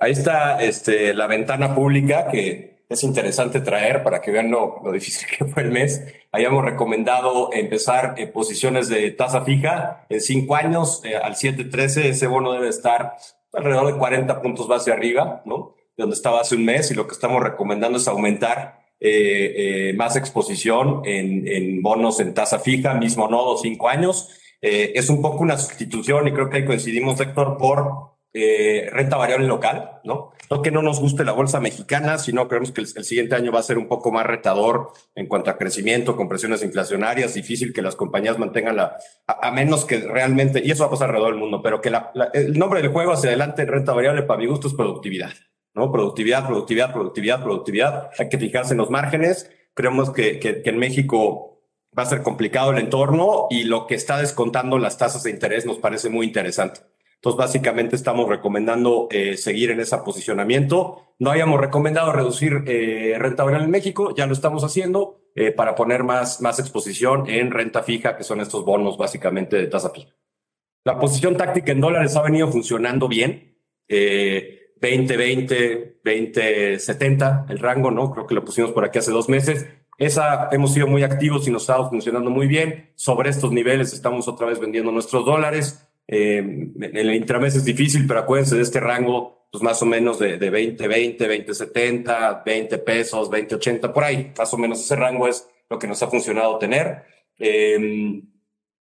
[0.00, 4.92] Ahí está este, la ventana pública que es interesante traer para que vean lo, lo
[4.92, 6.02] difícil que fue el mes.
[6.32, 12.04] Habíamos recomendado empezar en posiciones de tasa fija en cinco años eh, al 7.13.
[12.06, 13.16] Ese bono debe estar
[13.52, 15.74] alrededor de 40 puntos base arriba, ¿no?
[15.96, 19.92] De donde estaba hace un mes y lo que estamos recomendando es aumentar eh, eh,
[19.94, 24.28] más exposición en, en, bonos en tasa fija, mismo nodo, cinco años.
[24.60, 29.46] Eh, es un poco una sustitución y creo que ahí coincidimos, Héctor, por renta variable
[29.46, 30.30] local, ¿no?
[30.48, 33.58] No que no nos guste la bolsa mexicana, sino creemos que el, siguiente año va
[33.58, 37.82] a ser un poco más retador en cuanto a crecimiento, con presiones inflacionarias, difícil que
[37.82, 41.40] las compañías mantengan la, a, menos que realmente, y eso va a pasar alrededor del
[41.40, 44.46] mundo, pero que la, el nombre del juego hacia adelante en renta variable, para mi
[44.46, 45.32] gusto, es productividad.
[45.74, 45.90] ¿No?
[45.90, 48.10] Productividad, productividad, productividad, productividad.
[48.18, 49.50] Hay que fijarse en los márgenes.
[49.74, 51.62] Creemos que, que, que, en México
[51.96, 55.66] va a ser complicado el entorno y lo que está descontando las tasas de interés
[55.66, 56.80] nos parece muy interesante.
[57.16, 61.14] Entonces, básicamente estamos recomendando eh, seguir en ese posicionamiento.
[61.20, 65.74] No habíamos recomendado reducir eh, renta variable en México, ya lo estamos haciendo eh, para
[65.74, 70.12] poner más, más exposición en renta fija, que son estos bonos básicamente de tasa fija.
[70.84, 73.56] La posición táctica en dólares ha venido funcionando bien.
[73.88, 78.10] Eh, 2020, 2070, el rango, ¿no?
[78.10, 79.66] Creo que lo pusimos por aquí hace dos meses.
[79.96, 82.90] Esa hemos sido muy activos y nos ha estado funcionando muy bien.
[82.96, 85.88] Sobre estos niveles estamos otra vez vendiendo nuestros dólares.
[86.08, 90.18] Eh, en el intramés es difícil, pero acuérdense de este rango, pues más o menos
[90.18, 94.32] de, de 20, 20, 20, 70, 20 pesos, 20, 80, por ahí.
[94.36, 97.04] Más o menos ese rango es lo que nos ha funcionado tener.
[97.38, 98.20] Eh,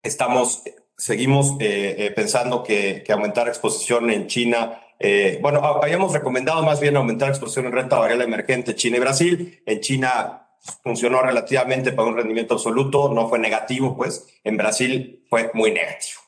[0.01, 0.63] estamos,
[0.95, 6.97] seguimos eh, eh, pensando que aumentar exposición en China eh, bueno, habíamos recomendado más bien
[6.97, 9.63] aumentar exposición en renta variable emergente China y Brasil.
[9.65, 10.49] En China
[10.83, 14.27] funcionó relativamente para un rendimiento absoluto, no fue negativo, pues.
[14.43, 16.19] En Brasil fue muy negativo.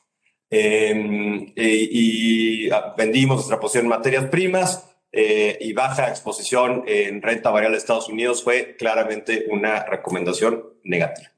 [0.50, 7.50] Eh, y, y, vendimos nuestra posición en materias primas eh, y baja exposición en renta
[7.50, 11.30] variable de Estados Unidos fue claramente una recomendación negativa.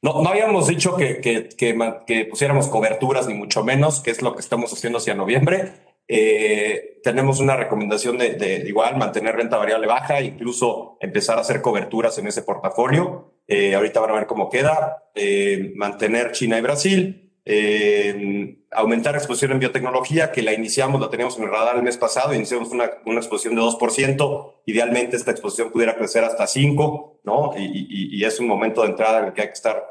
[0.00, 4.22] No, no habíamos dicho que, que, que, que pusiéramos coberturas, ni mucho menos, que es
[4.22, 5.72] lo que estamos haciendo hacia noviembre
[6.14, 11.62] eh, tenemos una recomendación de, de, igual mantener renta variable baja, incluso empezar a hacer
[11.62, 13.32] coberturas en ese portafolio.
[13.48, 15.04] Eh, ahorita van a ver cómo queda.
[15.14, 17.32] Eh, mantener China y Brasil.
[17.46, 21.96] Eh, aumentar exposición en biotecnología, que la iniciamos, la teníamos en el radar el mes
[21.96, 24.52] pasado, iniciamos una, una exposición de 2%.
[24.66, 27.52] Idealmente esta exposición pudiera crecer hasta 5%, ¿no?
[27.56, 29.82] Y, y, y es un momento de entrada en el que hay que estar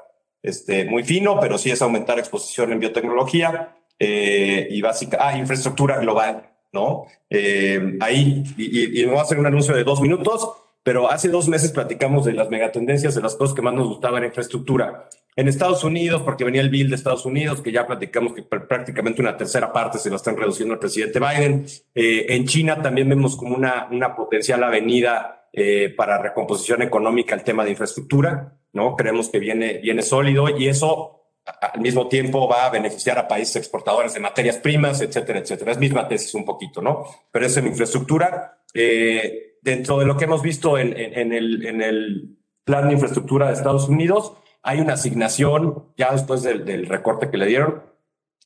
[0.43, 5.99] este, muy fino, pero sí es aumentar exposición en biotecnología eh, y básica, ah, infraestructura
[5.99, 7.05] global, ¿no?
[7.29, 10.49] Eh, ahí, y, y, me voy a hacer un anuncio de dos minutos,
[10.81, 14.23] pero hace dos meses platicamos de las megatendencias, de las cosas que más nos gustaban
[14.23, 15.07] en infraestructura.
[15.35, 19.21] En Estados Unidos, porque venía el bill de Estados Unidos, que ya platicamos que prácticamente
[19.21, 21.67] una tercera parte se lo están reduciendo el presidente Biden.
[21.93, 27.43] Eh, en China también vemos como una, una potencial avenida eh, para recomposición económica el
[27.43, 28.95] tema de infraestructura, ¿no?
[28.95, 31.20] Creemos que viene, viene sólido y eso
[31.59, 35.71] al mismo tiempo va a beneficiar a países exportadores de materias primas, etcétera, etcétera.
[35.71, 37.05] Es misma tesis un poquito, ¿no?
[37.31, 38.59] Pero es en infraestructura.
[38.73, 43.47] Eh, dentro de lo que hemos visto en, en, el, en el plan de infraestructura
[43.47, 44.33] de Estados Unidos,
[44.63, 47.83] hay una asignación, ya después del, del recorte que le dieron,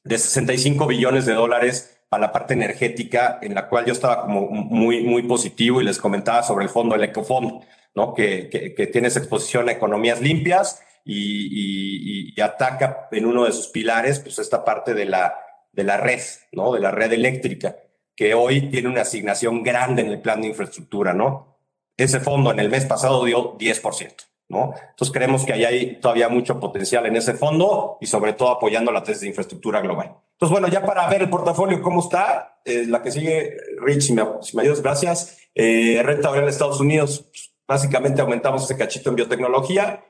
[0.04, 4.42] de 65 billones de dólares para la parte energética, en la cual yo estaba como
[4.50, 7.64] muy, muy positivo y les comentaba sobre el fondo, el Ecofond,
[7.96, 8.14] ¿no?
[8.14, 13.52] Que, que, que tiene esa exposición a economías limpias y, y, ataca en uno de
[13.52, 15.36] sus pilares, pues esta parte de la,
[15.72, 16.20] de la red,
[16.52, 16.74] ¿no?
[16.74, 17.76] De la red eléctrica,
[18.16, 21.60] que hoy tiene una asignación grande en el plan de infraestructura, ¿no?
[21.96, 24.16] Ese fondo en el mes pasado dio 10%.
[24.48, 24.76] ¿no?
[24.92, 28.92] Entonces creemos que ahí hay todavía mucho potencial en ese fondo y sobre todo apoyando
[28.92, 30.18] la tesis de infraestructura global.
[30.34, 34.14] Entonces, bueno, ya para ver el portafolio cómo está, eh, la que sigue, Rich, si
[34.14, 35.40] me, si me ayudas, gracias.
[35.56, 40.04] Eh, renta variable en Estados Unidos, pues, básicamente aumentamos ese cachito en biotecnología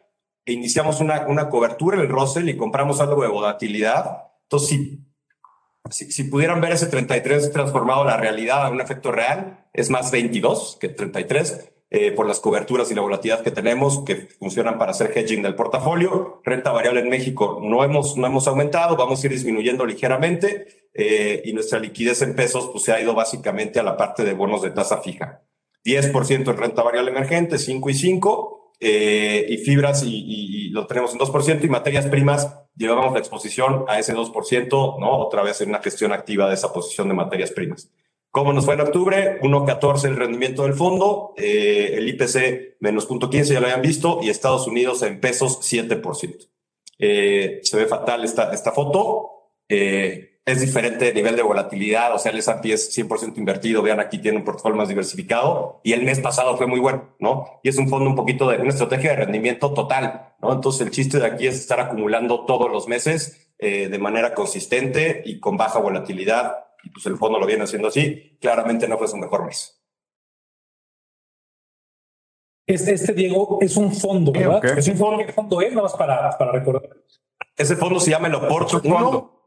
[0.45, 4.23] e iniciamos una, una cobertura en el Russell y compramos algo de volatilidad.
[4.43, 4.99] Entonces, si,
[5.89, 9.89] si, si pudieran ver ese 33 transformado a la realidad a un efecto real, es
[9.89, 14.79] más 22 que 33 eh, por las coberturas y la volatilidad que tenemos, que funcionan
[14.79, 16.41] para hacer hedging del portafolio.
[16.43, 21.43] Renta variable en México no hemos, no hemos aumentado, vamos a ir disminuyendo ligeramente eh,
[21.45, 24.63] y nuestra liquidez en pesos pues, se ha ido básicamente a la parte de bonos
[24.63, 25.43] de tasa fija.
[25.85, 31.19] 10% en renta variable emergente, 5 y 5, eh, y fibras y, lo tenemos en
[31.19, 35.17] 2%, y materias primas llevábamos la exposición a ese 2%, ¿no?
[35.19, 37.89] Otra vez en una gestión activa de esa posición de materias primas.
[38.31, 39.39] ¿Cómo nos fue en octubre?
[39.41, 44.29] 1.14 el rendimiento del fondo, eh, el IPC menos 0.15 ya lo habían visto y
[44.29, 46.49] Estados Unidos en pesos 7%.
[46.99, 49.51] Eh, se ve fatal esta, esta foto.
[49.69, 53.99] Eh, es diferente el nivel de volatilidad, o sea, el S&P es 100% invertido, vean
[53.99, 57.59] aquí tiene un portafolio más diversificado y el mes pasado fue muy bueno, ¿no?
[57.63, 60.53] Y es un fondo un poquito de una estrategia de rendimiento total, ¿no?
[60.53, 65.23] Entonces el chiste de aquí es estar acumulando todos los meses eh, de manera consistente
[65.25, 69.07] y con baja volatilidad y pues el fondo lo viene haciendo así, claramente no fue
[69.07, 69.81] su mejor mes.
[72.67, 74.63] Este, este Diego, es un fondo, ¿verdad?
[74.77, 75.71] Es un fondo, ¿qué fondo es?
[75.71, 76.87] Nada más para, para recordar.
[77.57, 79.43] Ese fondo se llama el Oporto Fondo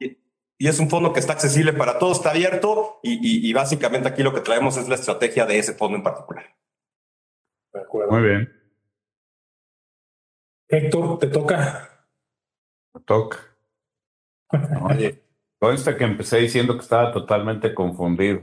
[0.58, 4.22] y, es un fondo que está accesible para todos, está abierto y, y, básicamente aquí
[4.22, 6.44] lo que traemos es la estrategia de ese fondo en particular.
[7.72, 8.12] De acuerdo.
[8.12, 8.52] Muy bien.
[10.68, 11.88] Héctor, te toca.
[12.94, 13.38] Me toca.
[14.82, 15.22] Oye,
[15.58, 18.42] Consta que empecé diciendo que estaba totalmente confundido.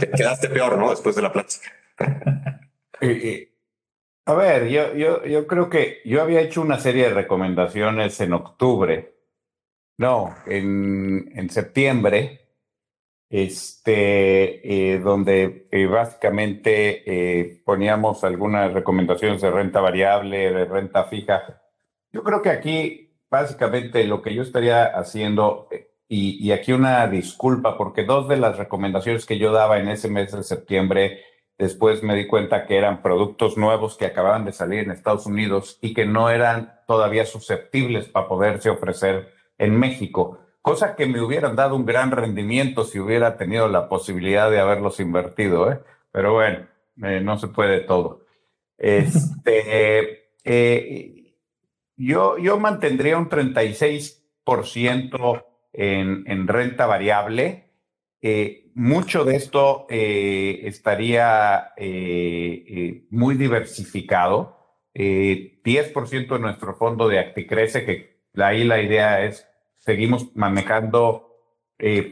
[0.00, 0.90] Te quedaste peor, ¿no?
[0.90, 1.70] Después de la plática.
[4.26, 8.32] a ver, yo, yo, yo creo que yo había hecho una serie de recomendaciones en
[8.32, 9.11] octubre.
[10.02, 12.56] No, en, en septiembre,
[13.30, 21.62] este, eh, donde eh, básicamente eh, poníamos algunas recomendaciones de renta variable, de renta fija.
[22.10, 25.68] Yo creo que aquí básicamente lo que yo estaría haciendo,
[26.08, 30.08] y, y, aquí una disculpa, porque dos de las recomendaciones que yo daba en ese
[30.08, 31.20] mes de septiembre,
[31.58, 35.78] después me di cuenta que eran productos nuevos que acababan de salir en Estados Unidos
[35.80, 41.56] y que no eran todavía susceptibles para poderse ofrecer en México, cosa que me hubieran
[41.56, 45.80] dado un gran rendimiento si hubiera tenido la posibilidad de haberlos invertido, ¿eh?
[46.12, 46.66] pero bueno,
[47.02, 48.26] eh, no se puede todo.
[48.78, 51.34] Este, eh,
[51.96, 57.70] yo, yo mantendría un 36% en, en renta variable.
[58.20, 61.72] Eh, mucho de esto estaría
[63.10, 64.58] muy diversificado.
[64.94, 69.46] 10% de nuestro fondo de Acticrece, que ahí la idea es,
[69.78, 71.28] seguimos manejando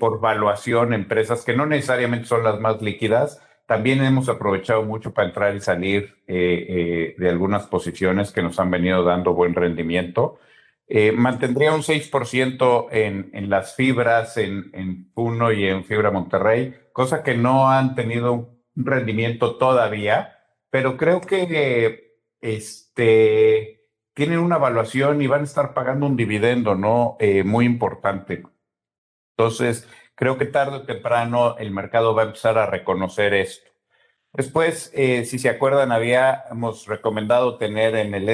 [0.01, 3.41] por valuación empresas que no necesariamente son las más líquidas,
[3.71, 8.59] también hemos aprovechado mucho para entrar y salir eh, eh, de algunas posiciones que nos
[8.59, 10.41] han venido dando buen rendimiento.
[10.89, 16.75] Eh, mantendría un 6% en, en, las fibras en, en Puno y en Fibra Monterrey,
[16.93, 20.37] cosa que no han tenido un rendimiento todavía,
[20.69, 23.80] pero creo que este,
[24.25, 27.17] tienen una evaluación y van a estar pagando un dividendo ¿no?
[27.45, 28.43] muy importante.
[29.37, 29.89] Entonces,
[30.21, 33.71] Creo que tarde o temprano el mercado va a empezar a reconocer esto.
[34.35, 38.29] Después, eh, si se acuerdan, habíamos recomendado tener en el,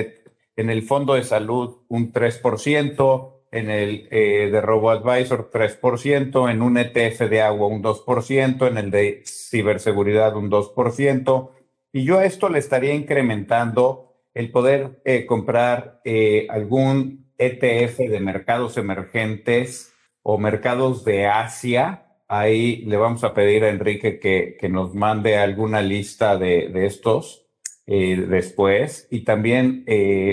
[0.56, 6.76] en el fondo de salud un 3%, en el eh, de RoboAdvisor 3%, en un
[6.76, 11.50] ETF de agua un 2%, en el de ciberseguridad un 2%.
[11.92, 14.05] Y yo a esto le estaría incrementando
[14.36, 22.04] el poder eh, comprar eh, algún ETF de mercados emergentes o mercados de Asia.
[22.28, 26.84] Ahí le vamos a pedir a Enrique que, que nos mande alguna lista de, de
[26.84, 27.46] estos.
[27.86, 29.84] eh, después y también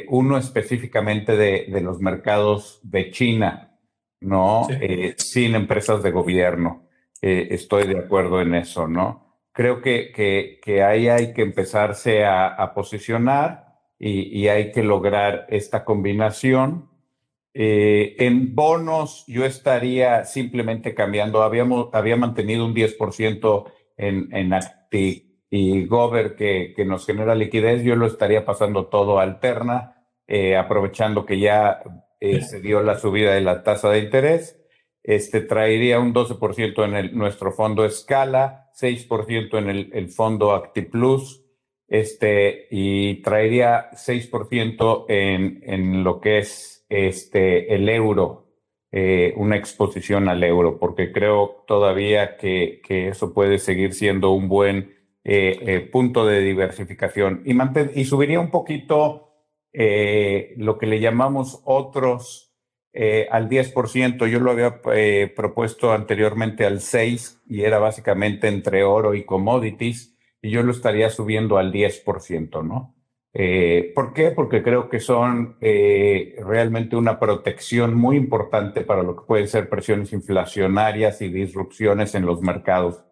[0.09, 3.77] uno específicamente de, de, los mercados de China,
[4.19, 4.67] ¿no?
[5.17, 6.89] Sin empresas de gobierno.
[7.21, 9.37] estoy de acuerdo en eso, ¿no?
[9.53, 14.83] Creo que, que, que ahí hay que empezarse a, a posicionar y, y, hay que
[14.83, 16.89] lograr esta combinación.
[17.53, 25.85] en bonos yo estaría simplemente cambiando, habíamos, había mantenido un 10% en, en acti y
[25.85, 31.39] Gover que, que, nos genera liquidez, yo lo estaría pasando todo alterna, eh, aprovechando que
[31.39, 31.79] ya
[32.19, 34.59] eh, se dio la subida de la tasa de interés.
[35.03, 41.42] Este traería un 12% en el, nuestro fondo Escala, 6% en el, el fondo ActiPlus,
[41.93, 48.47] este, y traería 6% en, en lo que es este, el euro,
[48.91, 54.49] eh, una exposición al euro, porque creo todavía que, que eso puede seguir siendo un
[54.49, 57.55] buen eh, eh, punto de diversificación y,
[57.93, 59.29] y subiría un poquito
[59.71, 62.55] lo que le llamamos otros
[62.93, 64.27] al 10%.
[64.27, 64.81] Yo lo había
[65.35, 70.12] propuesto anteriormente al 6% y era básicamente entre oro y commodities
[70.43, 72.95] y yo lo estaría subiendo al 10%, ¿no?
[73.95, 74.29] ¿Por qué?
[74.29, 80.13] Porque creo que son realmente una protección muy importante para lo que pueden ser presiones
[80.13, 83.03] inflacionarias y disrupciones en los mercados.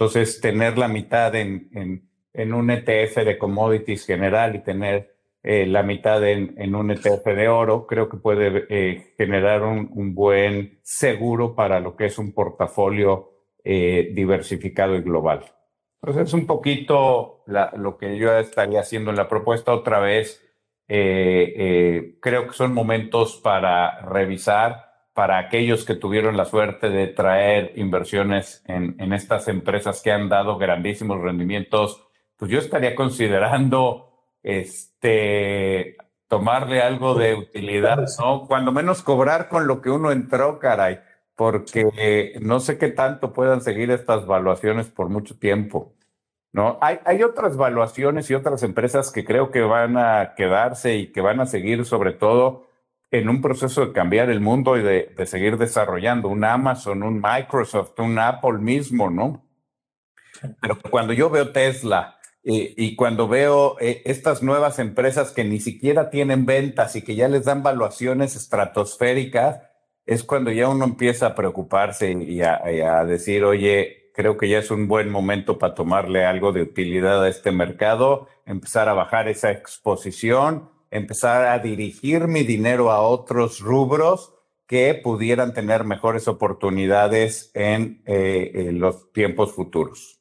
[0.00, 5.66] Entonces, tener la mitad en, en, en un ETF de commodities general y tener eh,
[5.66, 10.14] la mitad en, en, un ETF de oro, creo que puede eh, generar un, un,
[10.14, 13.30] buen seguro para lo que es un portafolio
[13.64, 15.44] eh, diversificado y global.
[16.02, 20.42] Entonces, es un poquito lo que yo estaría haciendo en la propuesta otra vez.
[20.86, 28.62] creo que son momentos para revisar para aquellos que tuvieron la suerte de traer inversiones
[28.66, 34.10] en, en, estas empresas que han dado grandísimos rendimientos, pues yo estaría considerando
[34.42, 35.96] este
[36.28, 38.46] tomarle algo de utilidad, ¿no?
[38.46, 41.00] Cuando menos cobrar con lo que uno entró, caray,
[41.40, 45.94] porque no sé qué tanto puedan seguir estas valuaciones por mucho tiempo.
[46.52, 46.76] ¿no?
[46.82, 51.22] Hay, hay otras valuaciones y otras empresas que creo que van a quedarse y que
[51.22, 52.66] van a seguir sobre todo
[53.10, 57.22] en un proceso de cambiar el mundo y de, de, seguir desarrollando un Amazon, un
[57.22, 59.42] Microsoft, un Apple mismo, ¿no?
[60.60, 65.58] Pero cuando yo veo Tesla eh, y cuando veo eh, estas nuevas empresas que ni
[65.58, 69.69] siquiera tienen ventas y que ya les dan valuaciones estratosféricas,
[70.10, 74.48] es cuando ya uno empieza a preocuparse y a, y a decir, oye, creo que
[74.48, 78.94] ya es un buen momento para tomarle algo de utilidad a este mercado, empezar a
[78.94, 84.34] bajar esa exposición empezar a dirigir mi dinero a otros rubros
[84.66, 90.20] que pudieran tener mejores oportunidades en, eh, los tiempos futuros.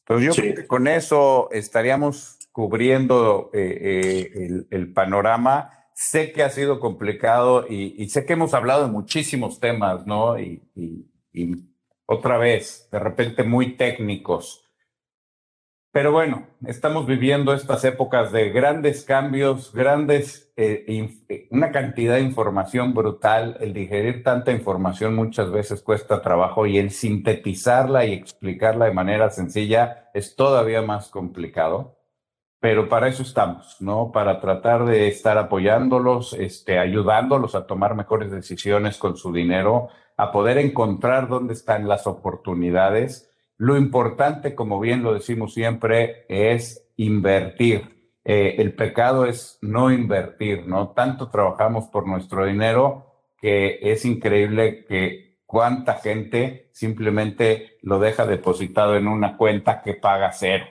[0.00, 5.83] Entonces yo creo que con eso estaríamos cubriendo eh, eh, el, el, panorama.
[5.94, 10.38] Sé que ha sido complicado y, sé que hemos hablado de muchísimos temas, ¿no?
[10.38, 10.60] Y
[12.06, 14.64] otra vez, de repente muy técnicos.
[15.94, 20.84] Pero bueno, estamos viviendo estas épocas de grandes cambios, grandes, eh,
[21.28, 23.56] eh, una cantidad de información brutal.
[23.60, 29.30] El digerir tanta información muchas veces cuesta trabajo y el sintetizarla y explicarla de manera
[29.30, 31.96] sencilla es todavía más complicado.
[32.64, 34.10] Pero para eso estamos, ¿no?
[34.10, 40.32] Para tratar de estar apoyándolos, este, ayudándolos a tomar mejores decisiones con su dinero, a
[40.32, 48.14] poder encontrar dónde están las oportunidades lo importante, como bien lo decimos siempre, es invertir.
[48.24, 50.92] Eh, el pecado es no invertir, ¿no?
[50.92, 58.96] Tanto trabajamos por nuestro dinero que es increíble que cuánta gente simplemente lo deja depositado
[58.96, 60.64] en una cuenta que paga cero,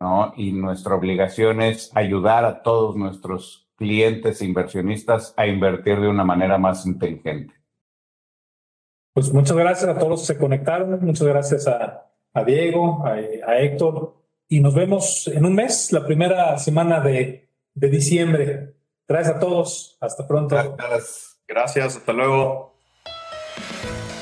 [0.00, 0.32] ¿no?
[0.36, 6.24] Y nuestra obligación es ayudar a todos nuestros clientes e inversionistas a invertir de una
[6.24, 7.54] manera más inteligente.
[9.14, 13.12] Pues muchas gracias a todos los que se conectaron, muchas gracias a, a Diego, a,
[13.12, 14.14] a, Héctor,
[14.48, 18.74] y nos vemos en un mes, la primera semana de, de diciembre.
[19.08, 20.54] Gracias a todos, hasta pronto.
[20.76, 22.74] Gracias, gracias, hasta luego.